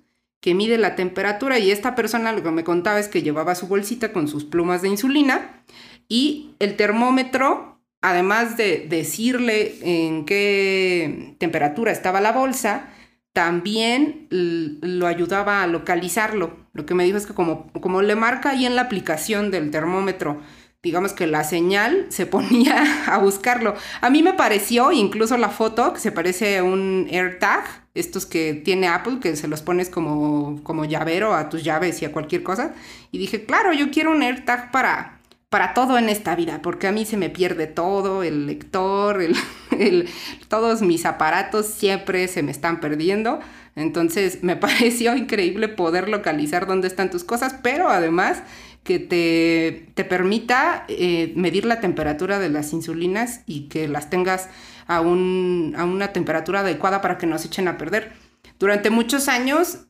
que 0.46 0.54
mide 0.54 0.78
la 0.78 0.94
temperatura 0.94 1.58
y 1.58 1.72
esta 1.72 1.96
persona 1.96 2.30
lo 2.30 2.44
que 2.44 2.52
me 2.52 2.62
contaba 2.62 3.00
es 3.00 3.08
que 3.08 3.22
llevaba 3.22 3.56
su 3.56 3.66
bolsita 3.66 4.12
con 4.12 4.28
sus 4.28 4.44
plumas 4.44 4.80
de 4.80 4.86
insulina 4.86 5.64
y 6.08 6.54
el 6.60 6.76
termómetro 6.76 7.80
además 8.00 8.56
de 8.56 8.86
decirle 8.88 9.74
en 9.82 10.24
qué 10.24 11.34
temperatura 11.38 11.90
estaba 11.90 12.20
la 12.20 12.30
bolsa, 12.30 12.88
también 13.32 14.28
lo 14.30 15.08
ayudaba 15.08 15.64
a 15.64 15.66
localizarlo. 15.66 16.56
Lo 16.74 16.86
que 16.86 16.94
me 16.94 17.02
dijo 17.02 17.18
es 17.18 17.26
que 17.26 17.34
como, 17.34 17.72
como 17.72 18.02
le 18.02 18.14
marca 18.14 18.50
ahí 18.50 18.66
en 18.66 18.76
la 18.76 18.82
aplicación 18.82 19.50
del 19.50 19.72
termómetro, 19.72 20.40
digamos 20.86 21.12
que 21.12 21.26
la 21.26 21.42
señal 21.42 22.06
se 22.10 22.26
ponía 22.26 23.04
a 23.12 23.18
buscarlo. 23.18 23.74
A 24.00 24.08
mí 24.08 24.22
me 24.22 24.34
pareció, 24.34 24.92
incluso 24.92 25.36
la 25.36 25.48
foto, 25.48 25.92
que 25.92 25.98
se 25.98 26.12
parece 26.12 26.58
a 26.58 26.64
un 26.64 27.08
AirTag, 27.10 27.64
estos 27.94 28.24
que 28.24 28.54
tiene 28.54 28.86
Apple, 28.86 29.18
que 29.20 29.34
se 29.34 29.48
los 29.48 29.62
pones 29.62 29.90
como, 29.90 30.62
como 30.62 30.84
llavero 30.84 31.34
a 31.34 31.48
tus 31.48 31.64
llaves 31.64 32.00
y 32.02 32.04
a 32.04 32.12
cualquier 32.12 32.44
cosa. 32.44 32.72
Y 33.10 33.18
dije, 33.18 33.44
claro, 33.44 33.72
yo 33.72 33.90
quiero 33.90 34.12
un 34.12 34.22
AirTag 34.22 34.70
para, 34.70 35.18
para 35.48 35.74
todo 35.74 35.98
en 35.98 36.08
esta 36.08 36.36
vida, 36.36 36.60
porque 36.62 36.86
a 36.86 36.92
mí 36.92 37.04
se 37.04 37.16
me 37.16 37.30
pierde 37.30 37.66
todo, 37.66 38.22
el 38.22 38.46
lector, 38.46 39.20
el, 39.22 40.08
todos 40.48 40.82
mis 40.82 41.04
aparatos 41.04 41.66
siempre 41.66 42.28
se 42.28 42.44
me 42.44 42.52
están 42.52 42.78
perdiendo. 42.78 43.40
Entonces 43.74 44.44
me 44.44 44.54
pareció 44.56 45.16
increíble 45.16 45.68
poder 45.68 46.08
localizar 46.08 46.68
dónde 46.68 46.86
están 46.86 47.10
tus 47.10 47.24
cosas, 47.24 47.56
pero 47.60 47.88
además 47.88 48.42
que 48.86 48.98
te, 48.98 49.90
te 49.94 50.04
permita 50.04 50.86
eh, 50.88 51.34
medir 51.36 51.66
la 51.66 51.80
temperatura 51.80 52.38
de 52.38 52.48
las 52.48 52.72
insulinas 52.72 53.42
y 53.46 53.68
que 53.68 53.88
las 53.88 54.08
tengas 54.08 54.48
a, 54.86 55.02
un, 55.02 55.74
a 55.76 55.84
una 55.84 56.14
temperatura 56.14 56.60
adecuada 56.60 57.02
para 57.02 57.18
que 57.18 57.26
no 57.26 57.38
se 57.38 57.48
echen 57.48 57.68
a 57.68 57.76
perder. 57.76 58.12
Durante 58.58 58.88
muchos 58.88 59.28
años 59.28 59.86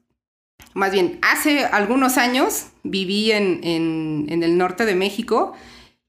más 0.77 0.93
bien, 0.93 1.19
hace 1.23 1.65
algunos 1.65 2.19
años 2.19 2.67
viví 2.83 3.33
en, 3.33 4.27
el 4.29 4.59
norte 4.59 4.85
de 4.85 4.95
México 4.95 5.55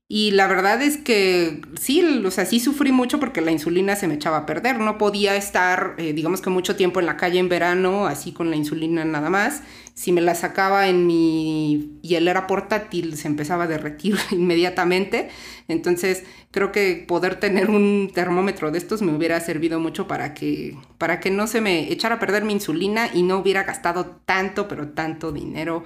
y 0.10 0.32
la 0.32 0.48
verdad 0.48 0.82
es 0.82 0.98
que 0.98 1.62
sí, 1.79 2.03
o 2.25 2.32
sea, 2.32 2.46
sí 2.46 2.60
sufrí 2.60 2.91
mucho 2.91 3.17
porque 3.17 3.39
la 3.39 3.51
insulina 3.51 3.96
se 3.96 4.10
me 4.10 4.15
echaba 4.15 4.39
a 4.39 4.46
perder. 4.46 4.77
No 4.79 4.98
podía 4.98 5.38
estar, 5.38 5.96
eh, 5.98 6.12
digamos 6.12 6.41
que 6.41 6.50
mucho 6.50 6.75
tiempo 6.75 7.00
en 7.00 7.06
la 7.06 7.15
calle 7.15 7.39
en 7.39 7.48
verano, 7.48 8.08
así 8.08 8.34
con 8.34 8.50
la 8.50 8.58
insulina 8.58 9.06
nada 9.06 9.29
más. 9.29 9.63
Si 9.94 10.12
me 10.12 10.20
la 10.20 10.36
sacaba 10.36 10.89
en 10.89 11.08
mi 11.08 11.97
hielera 12.08 12.48
portátil, 12.48 13.18
se 13.18 13.28
empezaba 13.28 13.66
a 13.66 13.68
derretir 13.68 14.18
inmediatamente. 14.32 15.30
Entonces, 15.68 16.24
creo 16.52 16.72
que 16.72 17.06
poder 17.08 17.40
tener 17.40 17.70
un 17.70 18.12
termómetro 18.14 18.72
de 18.72 18.78
estos 18.78 19.02
me 19.02 19.14
hubiera 19.14 19.40
servido 19.40 19.80
mucho 19.80 20.08
para 20.08 20.34
que, 20.34 20.76
para 20.98 21.20
que 21.20 21.30
no 21.30 21.46
se 21.48 21.62
me 21.62 21.92
echara 21.92 22.16
a 22.16 22.20
perder 22.20 22.44
mi 22.44 22.54
insulina 22.54 23.10
y 23.14 23.24
no 23.24 23.38
hubiera 23.38 23.64
gastado 23.64 24.20
tanto, 24.26 24.68
pero 24.68 24.90
tanto 24.90 25.32
dinero 25.32 25.84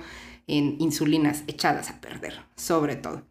en 0.48 0.76
insulinas 0.80 1.44
echadas 1.48 1.90
a 1.90 2.00
perder, 2.02 2.42
sobre 2.56 2.96
todo. 2.96 3.24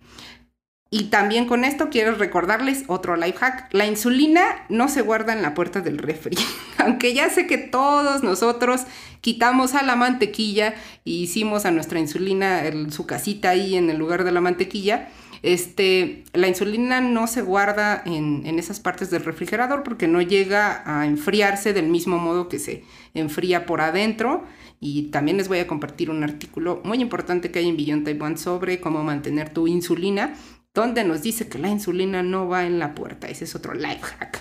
Y 0.93 1.05
también 1.05 1.47
con 1.47 1.65
esto 1.65 1.89
quiero 1.89 2.17
recordarles 2.17 2.83
otro 2.89 3.17
life 3.17 3.39
hack. 3.39 3.69
La 3.73 3.87
insulina 3.87 4.43
no 4.69 4.89
se 4.89 5.03
guarda 5.03 5.33
en 5.33 5.41
la 5.41 5.55
puerta 5.55 5.81
del 5.81 5.99
refri. 5.99 6.37
Aunque 6.79 7.15
ya 7.15 7.31
sé 7.31 7.47
que 7.47 7.59
todos 7.59 8.25
nosotros 8.25 8.83
quitamos 9.21 9.77
a 9.77 9.85
la 9.85 9.95
mantequilla 9.95 10.75
y 11.05 11.23
hicimos 11.23 11.65
a 11.65 11.71
nuestra 11.71 12.01
insulina 12.01 12.63
su 12.91 13.07
casita 13.07 13.51
ahí 13.51 13.77
en 13.77 13.89
el 13.89 13.99
lugar 13.99 14.25
de 14.25 14.33
la 14.33 14.41
mantequilla. 14.41 15.09
Este, 15.43 16.25
la 16.33 16.49
insulina 16.49 17.01
no 17.01 17.29
se 17.29 17.43
guarda 17.43 18.03
en, 18.05 18.43
en 18.45 18.59
esas 18.59 18.81
partes 18.81 19.11
del 19.11 19.25
refrigerador 19.25 19.85
porque 19.85 20.09
no 20.09 20.21
llega 20.21 20.83
a 20.85 21.07
enfriarse 21.07 21.73
del 21.73 21.87
mismo 21.87 22.19
modo 22.19 22.49
que 22.49 22.59
se 22.59 22.83
enfría 23.15 23.65
por 23.65 23.81
adentro. 23.81 24.45
Y 24.81 25.05
también 25.11 25.37
les 25.37 25.47
voy 25.47 25.59
a 25.59 25.69
compartir 25.69 26.11
un 26.11 26.25
artículo 26.25 26.81
muy 26.85 27.01
importante 27.01 27.53
que 27.53 27.61
hay 27.61 27.69
en 27.69 27.77
Beyond 27.77 28.05
Taiwan 28.05 28.39
sobre 28.39 28.81
cómo 28.81 29.05
mantener 29.05 29.51
tu 29.51 29.69
insulina 29.69 30.35
donde 30.75 31.05
nos 31.05 31.23
dice 31.23 31.49
que 31.49 31.59
la 31.59 31.69
insulina 31.69 32.23
no 32.23 32.49
va 32.49 32.65
en 32.65 32.79
la 32.79 32.95
puerta. 32.95 33.29
Ese 33.29 33.45
es 33.45 33.55
otro 33.55 33.75
life 33.75 34.03
hack. 34.03 34.41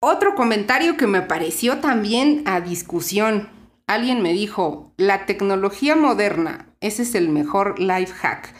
Otro 0.00 0.34
comentario 0.34 0.96
que 0.96 1.06
me 1.06 1.22
pareció 1.22 1.78
también 1.78 2.42
a 2.46 2.60
discusión. 2.60 3.48
Alguien 3.86 4.20
me 4.20 4.32
dijo, 4.32 4.92
la 4.96 5.26
tecnología 5.26 5.94
moderna, 5.94 6.66
ese 6.80 7.02
es 7.02 7.14
el 7.14 7.28
mejor 7.28 7.78
life 7.78 8.12
hack. 8.12 8.52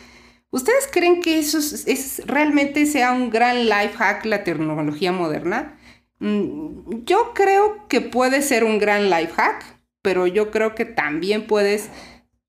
¿Ustedes 0.51 0.89
creen 0.93 1.21
que 1.21 1.39
eso 1.39 1.59
es, 1.59 2.23
realmente 2.27 2.87
sea 2.87 3.13
un 3.13 3.31
gran 3.31 3.65
life 3.65 3.95
hack 3.97 4.25
la 4.27 4.45
tecnología 4.45 5.11
moderna? 5.11 5.79
Mm, 6.19 7.05
yo 7.07 7.33
creo 7.35 7.89
que 7.89 8.01
puede 8.01 8.43
ser 8.43 8.63
un 8.63 8.79
gran 8.79 9.11
life 9.11 9.33
hack, 9.35 9.65
pero 10.03 10.27
yo 10.27 10.51
creo 10.51 10.75
que 10.75 10.85
también 10.85 11.47
puedes 11.47 11.89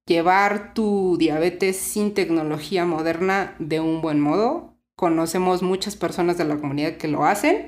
llevar 0.06 0.74
tu 0.74 1.18
diabetes 1.18 1.78
sin 1.78 2.14
tecnología 2.14 2.86
moderna 2.86 3.56
de 3.60 3.80
un 3.80 4.02
buen 4.02 4.20
modo. 4.20 4.78
Conocemos 4.96 5.64
muchas 5.64 5.96
personas 5.96 6.38
de 6.38 6.46
la 6.46 6.58
comunidad 6.58 6.98
que 6.98 7.08
lo 7.08 7.26
hacen. 7.26 7.68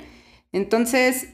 Entonces, 0.51 1.29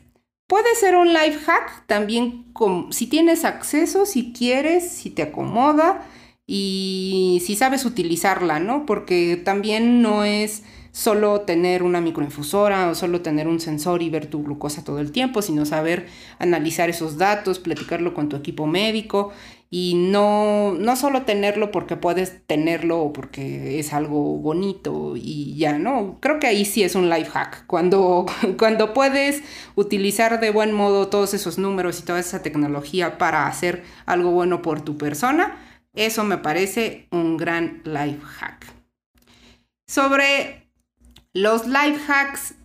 puede 0.48 0.76
ser 0.76 0.96
un 0.96 1.14
life 1.14 1.40
hack 1.46 1.86
también 1.88 2.54
si 2.92 3.08
tienes 3.08 3.46
acceso, 3.46 4.06
si 4.06 4.34
quieres, 4.34 4.92
si 4.92 5.10
te 5.10 5.24
acomoda 5.24 6.08
y 6.46 7.42
si 7.46 7.56
sabes 7.56 7.86
utilizarla, 7.86 8.60
¿no? 8.60 8.86
Porque 8.86 9.38
también 9.38 10.02
no 10.02 10.24
es 10.24 10.64
solo 10.92 11.42
tener 11.42 11.84
una 11.84 12.02
microinfusora 12.02 12.90
o 12.90 12.96
solo 12.96 13.22
tener 13.22 13.48
un 13.48 13.62
sensor 13.62 14.02
y 14.02 14.10
ver 14.10 14.26
tu 14.26 14.44
glucosa 14.44 14.84
todo 14.84 15.00
el 15.00 15.14
tiempo, 15.14 15.42
sino 15.42 15.66
saber 15.66 16.08
analizar 16.38 16.90
esos 16.90 17.18
datos, 17.18 17.60
platicarlo 17.60 18.14
con 18.14 18.28
tu 18.28 18.36
equipo 18.36 18.68
médico 18.68 19.32
y 19.74 19.94
no, 19.96 20.74
no 20.74 20.98
solo 20.98 21.22
tenerlo 21.22 21.72
porque 21.72 21.96
puedes 21.96 22.46
tenerlo 22.46 23.00
o 23.00 23.14
porque 23.14 23.80
es 23.80 23.94
algo 23.94 24.38
bonito 24.38 25.14
y 25.16 25.56
ya, 25.56 25.80
¿no? 25.80 26.18
Creo 26.20 26.40
que 26.40 26.48
ahí 26.48 26.66
sí 26.66 26.84
es 26.84 26.94
un 26.94 27.10
life 27.10 27.32
hack, 27.32 27.66
cuando, 27.68 28.26
cuando 28.60 28.94
puedes 28.94 29.42
utilizar 29.76 30.42
de 30.42 30.50
buen 30.52 30.74
modo 30.74 31.08
todos 31.08 31.34
esos 31.34 31.58
números 31.58 32.02
y 32.02 32.04
toda 32.04 32.20
esa 32.20 32.44
tecnología 32.44 33.18
para 33.18 33.48
hacer 33.48 33.84
algo 34.06 34.32
bueno 34.32 34.62
por 34.62 34.82
tu 34.82 34.98
persona, 34.98 35.58
eso 35.94 36.26
me 36.26 36.38
parece 36.38 37.08
un 37.12 37.38
gran 37.38 37.82
life 37.86 38.20
hack. 38.26 38.66
Sobre 39.88 40.68
los 41.32 41.66
life 41.66 42.12
hacks 42.12 42.56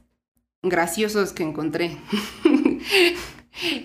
graciosos 0.65 1.33
que 1.33 1.45
encontré. 1.45 1.97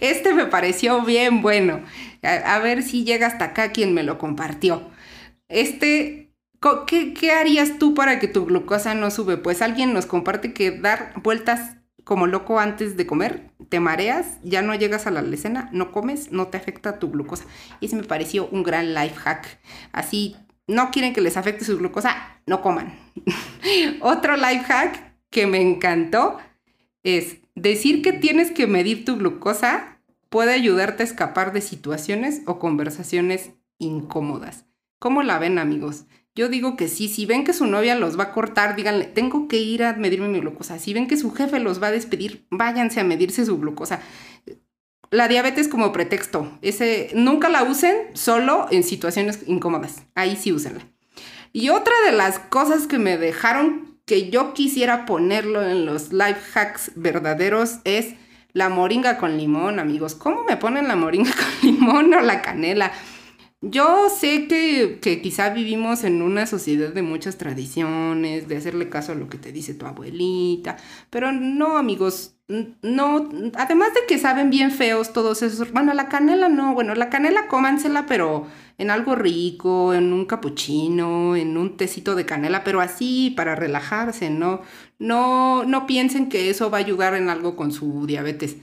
Este 0.02 0.34
me 0.34 0.48
pareció 0.48 1.02
bien 1.04 1.42
bueno. 1.42 1.82
A, 2.24 2.60
ver 2.60 2.84
si 2.84 3.04
llega 3.04 3.28
hasta 3.28 3.46
acá 3.46 3.72
quien 3.72 3.94
me 3.94 4.04
lo 4.04 4.18
compartió. 4.18 4.90
Este, 5.50 6.32
¿qué, 6.88 7.14
¿qué, 7.14 7.32
harías 7.32 7.80
tú 7.80 7.94
para 7.94 8.20
que 8.20 8.28
tu 8.28 8.46
glucosa 8.46 8.94
no 8.94 9.12
sube? 9.12 9.38
Pues 9.38 9.62
alguien 9.62 9.94
nos 9.94 10.06
comparte 10.06 10.54
que 10.54 10.72
dar 10.72 11.14
vueltas 11.24 11.78
como 12.04 12.28
loco 12.28 12.60
antes 12.60 12.98
de 12.98 13.06
comer, 13.06 13.52
te 13.70 13.80
mareas, 13.80 14.40
ya 14.44 14.62
no 14.62 14.76
llegas 14.76 15.08
a 15.08 15.12
la 15.12 15.22
lecena, 15.22 15.70
no 15.72 15.92
comes, 15.92 16.32
no 16.32 16.48
te 16.48 16.58
afecta 16.58 17.00
tu 17.00 17.12
glucosa. 17.12 17.46
Y 17.80 17.86
ese 17.86 17.96
me 17.96 18.04
pareció 18.04 18.48
un 18.48 18.64
gran 18.64 18.94
life 18.94 19.16
hack. 19.16 19.60
Así, 19.92 20.36
no 20.68 20.92
quieren 20.92 21.14
que 21.14 21.22
les 21.22 21.38
afecte 21.38 21.66
su 21.66 21.78
glucosa, 21.78 22.42
no 22.46 22.62
coman. 22.62 22.98
Otro 24.02 24.36
life 24.36 24.64
hack 24.68 25.16
que 25.30 25.48
me 25.48 25.62
encantó 25.62 26.40
es 27.04 27.38
decir 27.56 28.02
que 28.02 28.14
tienes 28.14 28.52
que 28.52 28.68
medir 28.68 29.06
tu 29.06 29.18
glucosa 29.18 30.01
puede 30.32 30.54
ayudarte 30.54 31.04
a 31.04 31.06
escapar 31.06 31.52
de 31.52 31.60
situaciones 31.60 32.42
o 32.46 32.58
conversaciones 32.58 33.52
incómodas. 33.78 34.64
¿Cómo 34.98 35.24
la 35.24 35.38
ven, 35.40 35.60
amigos? 35.60 36.06
Yo 36.34 36.48
digo 36.48 36.78
que 36.78 36.88
sí, 36.88 37.10
si 37.10 37.26
ven 37.26 37.44
que 37.44 37.52
su 37.52 37.66
novia 37.66 37.96
los 37.96 38.18
va 38.18 38.24
a 38.24 38.32
cortar, 38.32 38.78
díganle, 38.78 39.06
tengo 39.06 39.50
que 39.50 39.58
ir 39.58 39.84
a 39.84 39.92
medirme 39.94 40.30
mi 40.30 40.40
glucosa. 40.40 40.80
Si 40.80 40.94
ven 40.94 41.08
que 41.08 41.18
su 41.18 41.32
jefe 41.34 41.60
los 41.60 41.84
va 41.84 41.88
a 41.88 41.92
despedir, 41.92 42.48
váyanse 42.50 43.02
a 43.02 43.04
medirse 43.04 43.46
su 43.46 43.60
glucosa. 43.60 44.00
La 45.10 45.28
diabetes 45.28 45.68
como 45.68 45.92
pretexto, 45.92 46.50
ese 46.62 47.10
nunca 47.14 47.50
la 47.50 47.64
usen 47.64 47.98
solo 48.14 48.68
en 48.72 48.84
situaciones 48.84 49.40
incómodas. 49.48 50.04
Ahí 50.16 50.38
sí 50.38 50.54
úsenla. 50.54 50.88
Y 51.52 51.68
otra 51.68 51.94
de 52.06 52.14
las 52.14 52.40
cosas 52.40 52.88
que 52.88 53.00
me 53.00 53.18
dejaron 53.18 54.00
que 54.06 54.30
yo 54.30 54.54
quisiera 54.54 55.06
ponerlo 55.06 55.62
en 55.62 55.86
los 55.86 56.14
life 56.14 56.58
hacks 56.58 56.94
verdaderos 56.96 57.80
es 57.84 58.16
la 58.54 58.70
moringa 58.70 59.18
con 59.18 59.38
limón, 59.38 59.80
amigos. 59.80 60.16
¿Cómo 60.16 60.44
me 60.44 60.58
ponen 60.58 60.88
la 60.88 60.96
moringa 60.96 61.32
con 61.36 61.72
limón 61.72 62.14
o 62.14 62.22
la 62.22 62.42
canela? 62.42 62.92
Yo 63.64 64.10
sé 64.10 64.48
que, 64.48 65.00
que, 65.00 65.22
quizá 65.22 65.50
vivimos 65.52 66.04
en 66.04 66.24
una 66.24 66.48
sociedad 66.48 66.90
de 66.94 67.04
muchas 67.04 67.38
tradiciones, 67.38 68.48
de 68.48 68.58
hacerle 68.58 68.90
caso 68.90 69.12
a 69.12 69.16
lo 69.16 69.30
que 69.30 69.38
te 69.38 69.52
dice 69.52 69.76
tu 69.76 69.86
abuelita, 69.86 70.78
pero 71.12 71.32
no, 71.32 71.78
amigos, 71.78 72.36
no, 72.82 73.30
además 73.56 73.94
de 73.94 74.02
que 74.08 74.18
saben 74.18 74.50
bien 74.50 74.72
feos 74.72 75.14
todos 75.14 75.44
esos, 75.44 75.72
bueno, 75.72 75.94
la 75.94 76.10
canela 76.10 76.50
no, 76.50 76.74
bueno, 76.74 76.96
la 76.96 77.12
canela 77.12 77.48
cómansela, 77.48 78.08
pero 78.08 78.48
en 78.80 78.90
algo 78.90 79.14
rico, 79.16 79.94
en 79.94 80.12
un 80.12 80.26
capuchino, 80.26 81.36
en 81.36 81.56
un 81.56 81.78
tecito 81.78 82.16
de 82.16 82.26
canela, 82.26 82.64
pero 82.64 82.82
así 82.82 83.32
para 83.38 83.54
relajarse, 83.56 84.32
¿no? 84.32 84.62
No, 84.98 85.66
no 85.66 85.86
piensen 85.86 86.30
que 86.30 86.50
eso 86.50 86.72
va 86.72 86.80
a 86.80 86.82
ayudar 86.82 87.14
en 87.14 87.30
algo 87.30 87.56
con 87.56 87.72
su 87.72 88.08
diabetes. 88.08 88.58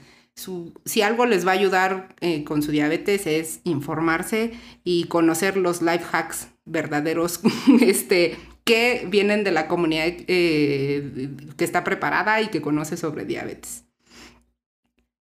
Si 0.85 1.01
algo 1.01 1.25
les 1.25 1.45
va 1.45 1.51
a 1.51 1.55
ayudar 1.55 2.15
eh, 2.21 2.43
con 2.43 2.61
su 2.61 2.71
diabetes 2.71 3.27
es 3.27 3.61
informarse 3.63 4.53
y 4.83 5.05
conocer 5.05 5.57
los 5.57 5.81
life 5.81 6.05
hacks 6.11 6.47
verdaderos 6.65 7.41
este, 7.81 8.37
que 8.63 9.05
vienen 9.09 9.43
de 9.43 9.51
la 9.51 9.67
comunidad 9.67 10.07
eh, 10.27 11.29
que 11.57 11.65
está 11.65 11.83
preparada 11.83 12.41
y 12.41 12.47
que 12.47 12.61
conoce 12.61 12.97
sobre 12.97 13.25
diabetes. 13.25 13.85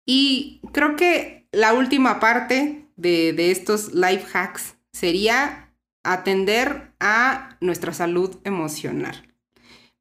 Y 0.05 0.61
creo 0.73 0.95
que 0.95 1.47
la 1.51 1.73
última 1.73 2.19
parte 2.19 2.85
de, 2.95 3.33
de 3.33 3.51
estos 3.51 3.93
life 3.93 4.25
hacks 4.33 4.75
sería 4.91 5.73
atender 6.03 6.93
a 6.99 7.57
nuestra 7.61 7.93
salud 7.93 8.37
emocional. 8.43 9.27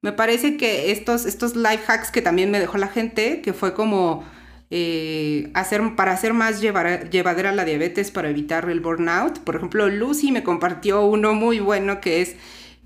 Me 0.01 0.13
parece 0.13 0.57
que 0.57 0.93
estos, 0.93 1.27
estos 1.27 1.57
life 1.57 1.85
hacks 1.89 2.11
que 2.11 2.23
también 2.23 2.51
me 2.51 2.61
dejó 2.61 2.79
la 2.79 2.89
gente, 2.89 3.43
que 3.43 3.53
fue 3.53 3.75
como 3.75 4.25
eh, 4.71 5.51
hacer, 5.55 5.95
para 5.95 6.13
hacer 6.13 6.35
más 6.35 6.61
llevadera 6.61 7.53
la 7.53 7.65
diabetes, 7.65 8.11
para 8.11 8.31
evitar 8.31 8.69
el 8.69 8.81
burnout. 8.81 9.39
Por 9.41 9.57
ejemplo, 9.57 9.89
Lucy 9.89 10.33
me 10.33 10.43
compartió 10.43 11.05
uno 11.07 11.35
muy 11.35 11.61
bueno 11.61 12.01
que 12.01 12.23
es 12.23 12.37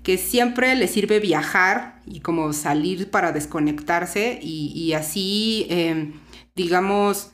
que 0.03 0.17
siempre 0.17 0.75
le 0.75 0.87
sirve 0.87 1.19
viajar 1.19 2.01
y 2.05 2.21
como 2.21 2.53
salir 2.53 3.09
para 3.11 3.31
desconectarse 3.31 4.39
y, 4.41 4.93
así, 4.93 5.67
em, 5.69 6.13
digamos, 6.55 7.31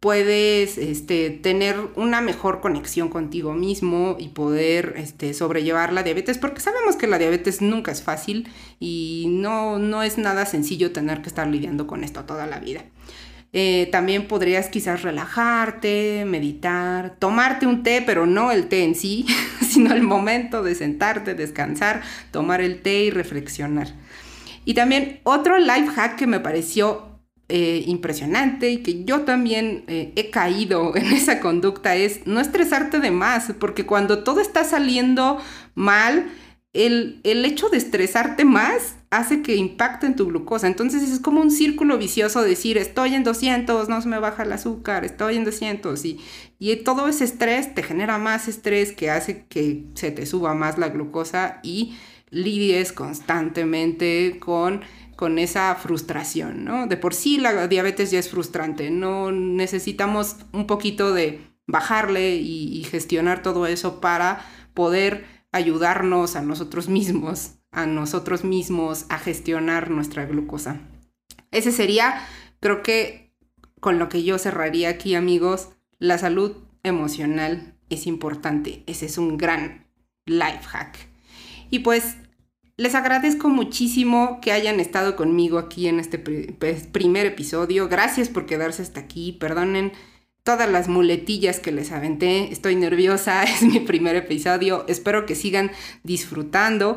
puedes 0.00 0.76
este, 0.78 1.30
tener 1.30 1.76
una 1.96 2.20
mejor 2.20 2.60
conexión 2.60 3.08
contigo 3.08 3.54
mismo 3.54 4.16
y 4.18 4.28
poder 4.28 4.94
este, 4.96 5.34
sobrellevar 5.34 5.92
la 5.92 6.02
diabetes, 6.02 6.38
porque 6.38 6.60
sabemos 6.60 6.96
que 6.96 7.06
la 7.06 7.18
diabetes 7.18 7.62
nunca 7.62 7.90
es 7.92 8.02
fácil 8.02 8.48
y 8.80 9.26
no, 9.30 9.78
no 9.78 10.02
es 10.02 10.18
nada 10.18 10.46
sencillo 10.46 10.92
tener 10.92 11.22
que 11.22 11.28
estar 11.28 11.46
lidiando 11.46 11.86
con 11.86 12.04
esto 12.04 12.24
toda 12.24 12.46
la 12.46 12.60
vida. 12.60 12.84
Eh, 13.56 13.88
también 13.92 14.26
podrías 14.26 14.68
quizás 14.68 15.02
relajarte, 15.02 16.24
meditar, 16.26 17.14
tomarte 17.20 17.68
un 17.68 17.84
té, 17.84 18.02
pero 18.04 18.26
no 18.26 18.50
el 18.50 18.66
té 18.66 18.82
en 18.82 18.96
sí, 18.96 19.26
sino 19.60 19.94
el 19.94 20.02
momento 20.02 20.64
de 20.64 20.74
sentarte, 20.74 21.34
descansar, 21.34 22.02
tomar 22.32 22.60
el 22.60 22.82
té 22.82 23.04
y 23.04 23.10
reflexionar. 23.10 23.94
Y 24.64 24.74
también 24.74 25.20
otro 25.22 25.56
life 25.58 25.86
hack 25.94 26.16
que 26.16 26.26
me 26.26 26.40
pareció 26.40 27.20
eh, 27.48 27.84
impresionante 27.86 28.70
y 28.70 28.78
que 28.78 29.04
yo 29.04 29.20
también 29.20 29.84
eh, 29.86 30.12
he 30.16 30.30
caído 30.30 30.96
en 30.96 31.12
esa 31.12 31.38
conducta 31.38 31.94
es 31.94 32.26
no 32.26 32.40
estresarte 32.40 32.98
de 32.98 33.12
más, 33.12 33.52
porque 33.60 33.86
cuando 33.86 34.24
todo 34.24 34.40
está 34.40 34.64
saliendo 34.64 35.38
mal, 35.76 36.26
el, 36.74 37.20
el, 37.24 37.44
hecho 37.44 37.68
de 37.70 37.78
estresarte 37.78 38.44
más 38.44 38.96
hace 39.10 39.42
que 39.42 39.56
impacte 39.56 40.06
en 40.06 40.16
tu 40.16 40.26
glucosa. 40.26 40.66
Entonces 40.66 41.02
es 41.02 41.20
como 41.20 41.40
un 41.40 41.50
círculo 41.50 41.96
vicioso 41.96 42.42
decir, 42.42 42.76
estoy 42.76 43.14
en 43.14 43.24
200, 43.24 43.88
no 43.88 44.02
se 44.02 44.08
me 44.08 44.18
baja 44.18 44.42
el 44.42 44.52
azúcar, 44.52 45.04
estoy 45.04 45.36
en 45.36 45.44
200 45.44 46.04
y, 46.04 46.20
y 46.58 46.76
todo 46.76 47.08
ese 47.08 47.24
estrés 47.24 47.74
te 47.74 47.82
genera 47.82 48.18
más 48.18 48.48
estrés 48.48 48.92
que 48.92 49.10
hace 49.10 49.46
que 49.46 49.84
se 49.94 50.10
te 50.10 50.26
suba 50.26 50.54
más 50.54 50.76
la 50.76 50.88
glucosa 50.88 51.60
y 51.62 51.94
lidies 52.30 52.92
constantemente 52.92 54.38
con 54.40 54.82
con 55.16 55.38
esa 55.38 55.74
frustración, 55.76 56.64
¿no? 56.64 56.86
De 56.86 56.96
por 56.96 57.14
sí 57.14 57.38
la 57.38 57.68
diabetes 57.68 58.10
ya 58.10 58.18
es 58.18 58.28
frustrante, 58.28 58.90
no 58.90 59.30
necesitamos 59.32 60.36
un 60.52 60.66
poquito 60.66 61.12
de 61.12 61.40
bajarle 61.66 62.36
y, 62.36 62.84
gestionar 62.84 63.42
todo 63.42 63.66
eso 63.66 64.00
para 64.00 64.44
poder 64.74 65.24
ayudarnos 65.54 66.34
a 66.34 66.42
nosotros 66.42 66.88
mismos, 66.88 67.52
a 67.70 67.86
nosotros 67.86 68.42
mismos 68.42 69.06
a 69.08 69.18
gestionar 69.18 69.88
nuestra 69.88 70.26
glucosa. 70.26 70.80
Ese 71.52 71.70
sería, 71.70 72.26
creo 72.58 72.82
que 72.82 73.32
con 73.78 74.00
lo 74.00 74.08
que 74.08 74.24
yo 74.24 74.36
cerraría 74.38 74.88
aquí, 74.88 75.14
amigos, 75.14 75.68
la 76.00 76.18
salud 76.18 76.56
emocional 76.82 77.76
es 77.88 78.08
importante. 78.08 78.82
Ese 78.86 79.06
es 79.06 79.16
un 79.16 79.38
gran 79.38 79.86
life 80.26 80.64
hack. 80.64 80.98
Y 81.70 81.80
pues 81.80 82.16
les 82.76 82.96
agradezco 82.96 83.48
muchísimo 83.48 84.40
que 84.40 84.50
hayan 84.50 84.80
estado 84.80 85.14
conmigo 85.14 85.58
aquí 85.58 85.86
en 85.86 86.00
este 86.00 86.18
primer 86.18 87.26
episodio. 87.26 87.88
Gracias 87.88 88.28
por 88.28 88.46
quedarse 88.46 88.82
hasta 88.82 88.98
aquí. 88.98 89.30
Perdonen 89.32 89.92
todas 90.44 90.70
las 90.70 90.88
muletillas 90.88 91.58
que 91.58 91.72
les 91.72 91.90
aventé. 91.90 92.52
Estoy 92.52 92.76
nerviosa, 92.76 93.42
es 93.44 93.62
mi 93.62 93.80
primer 93.80 94.14
episodio. 94.14 94.84
Espero 94.86 95.26
que 95.26 95.34
sigan 95.34 95.72
disfrutando. 96.04 96.96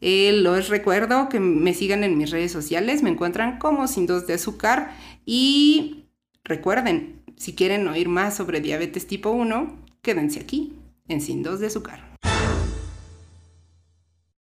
Eh, 0.00 0.32
los 0.32 0.68
recuerdo 0.68 1.28
que 1.28 1.40
me 1.40 1.74
sigan 1.74 2.04
en 2.04 2.18
mis 2.18 2.30
redes 2.30 2.52
sociales. 2.52 3.02
Me 3.02 3.10
encuentran 3.10 3.58
como 3.58 3.86
Sin 3.88 4.06
Dos 4.06 4.26
de 4.26 4.34
Azúcar. 4.34 4.90
Y 5.24 6.06
recuerden, 6.44 7.22
si 7.36 7.54
quieren 7.54 7.86
oír 7.88 8.08
más 8.08 8.36
sobre 8.36 8.60
diabetes 8.60 9.06
tipo 9.06 9.30
1, 9.30 9.76
quédense 10.02 10.40
aquí 10.40 10.74
en 11.06 11.20
Sin 11.20 11.42
Dos 11.42 11.60
de 11.60 11.68
Azúcar. 11.68 12.07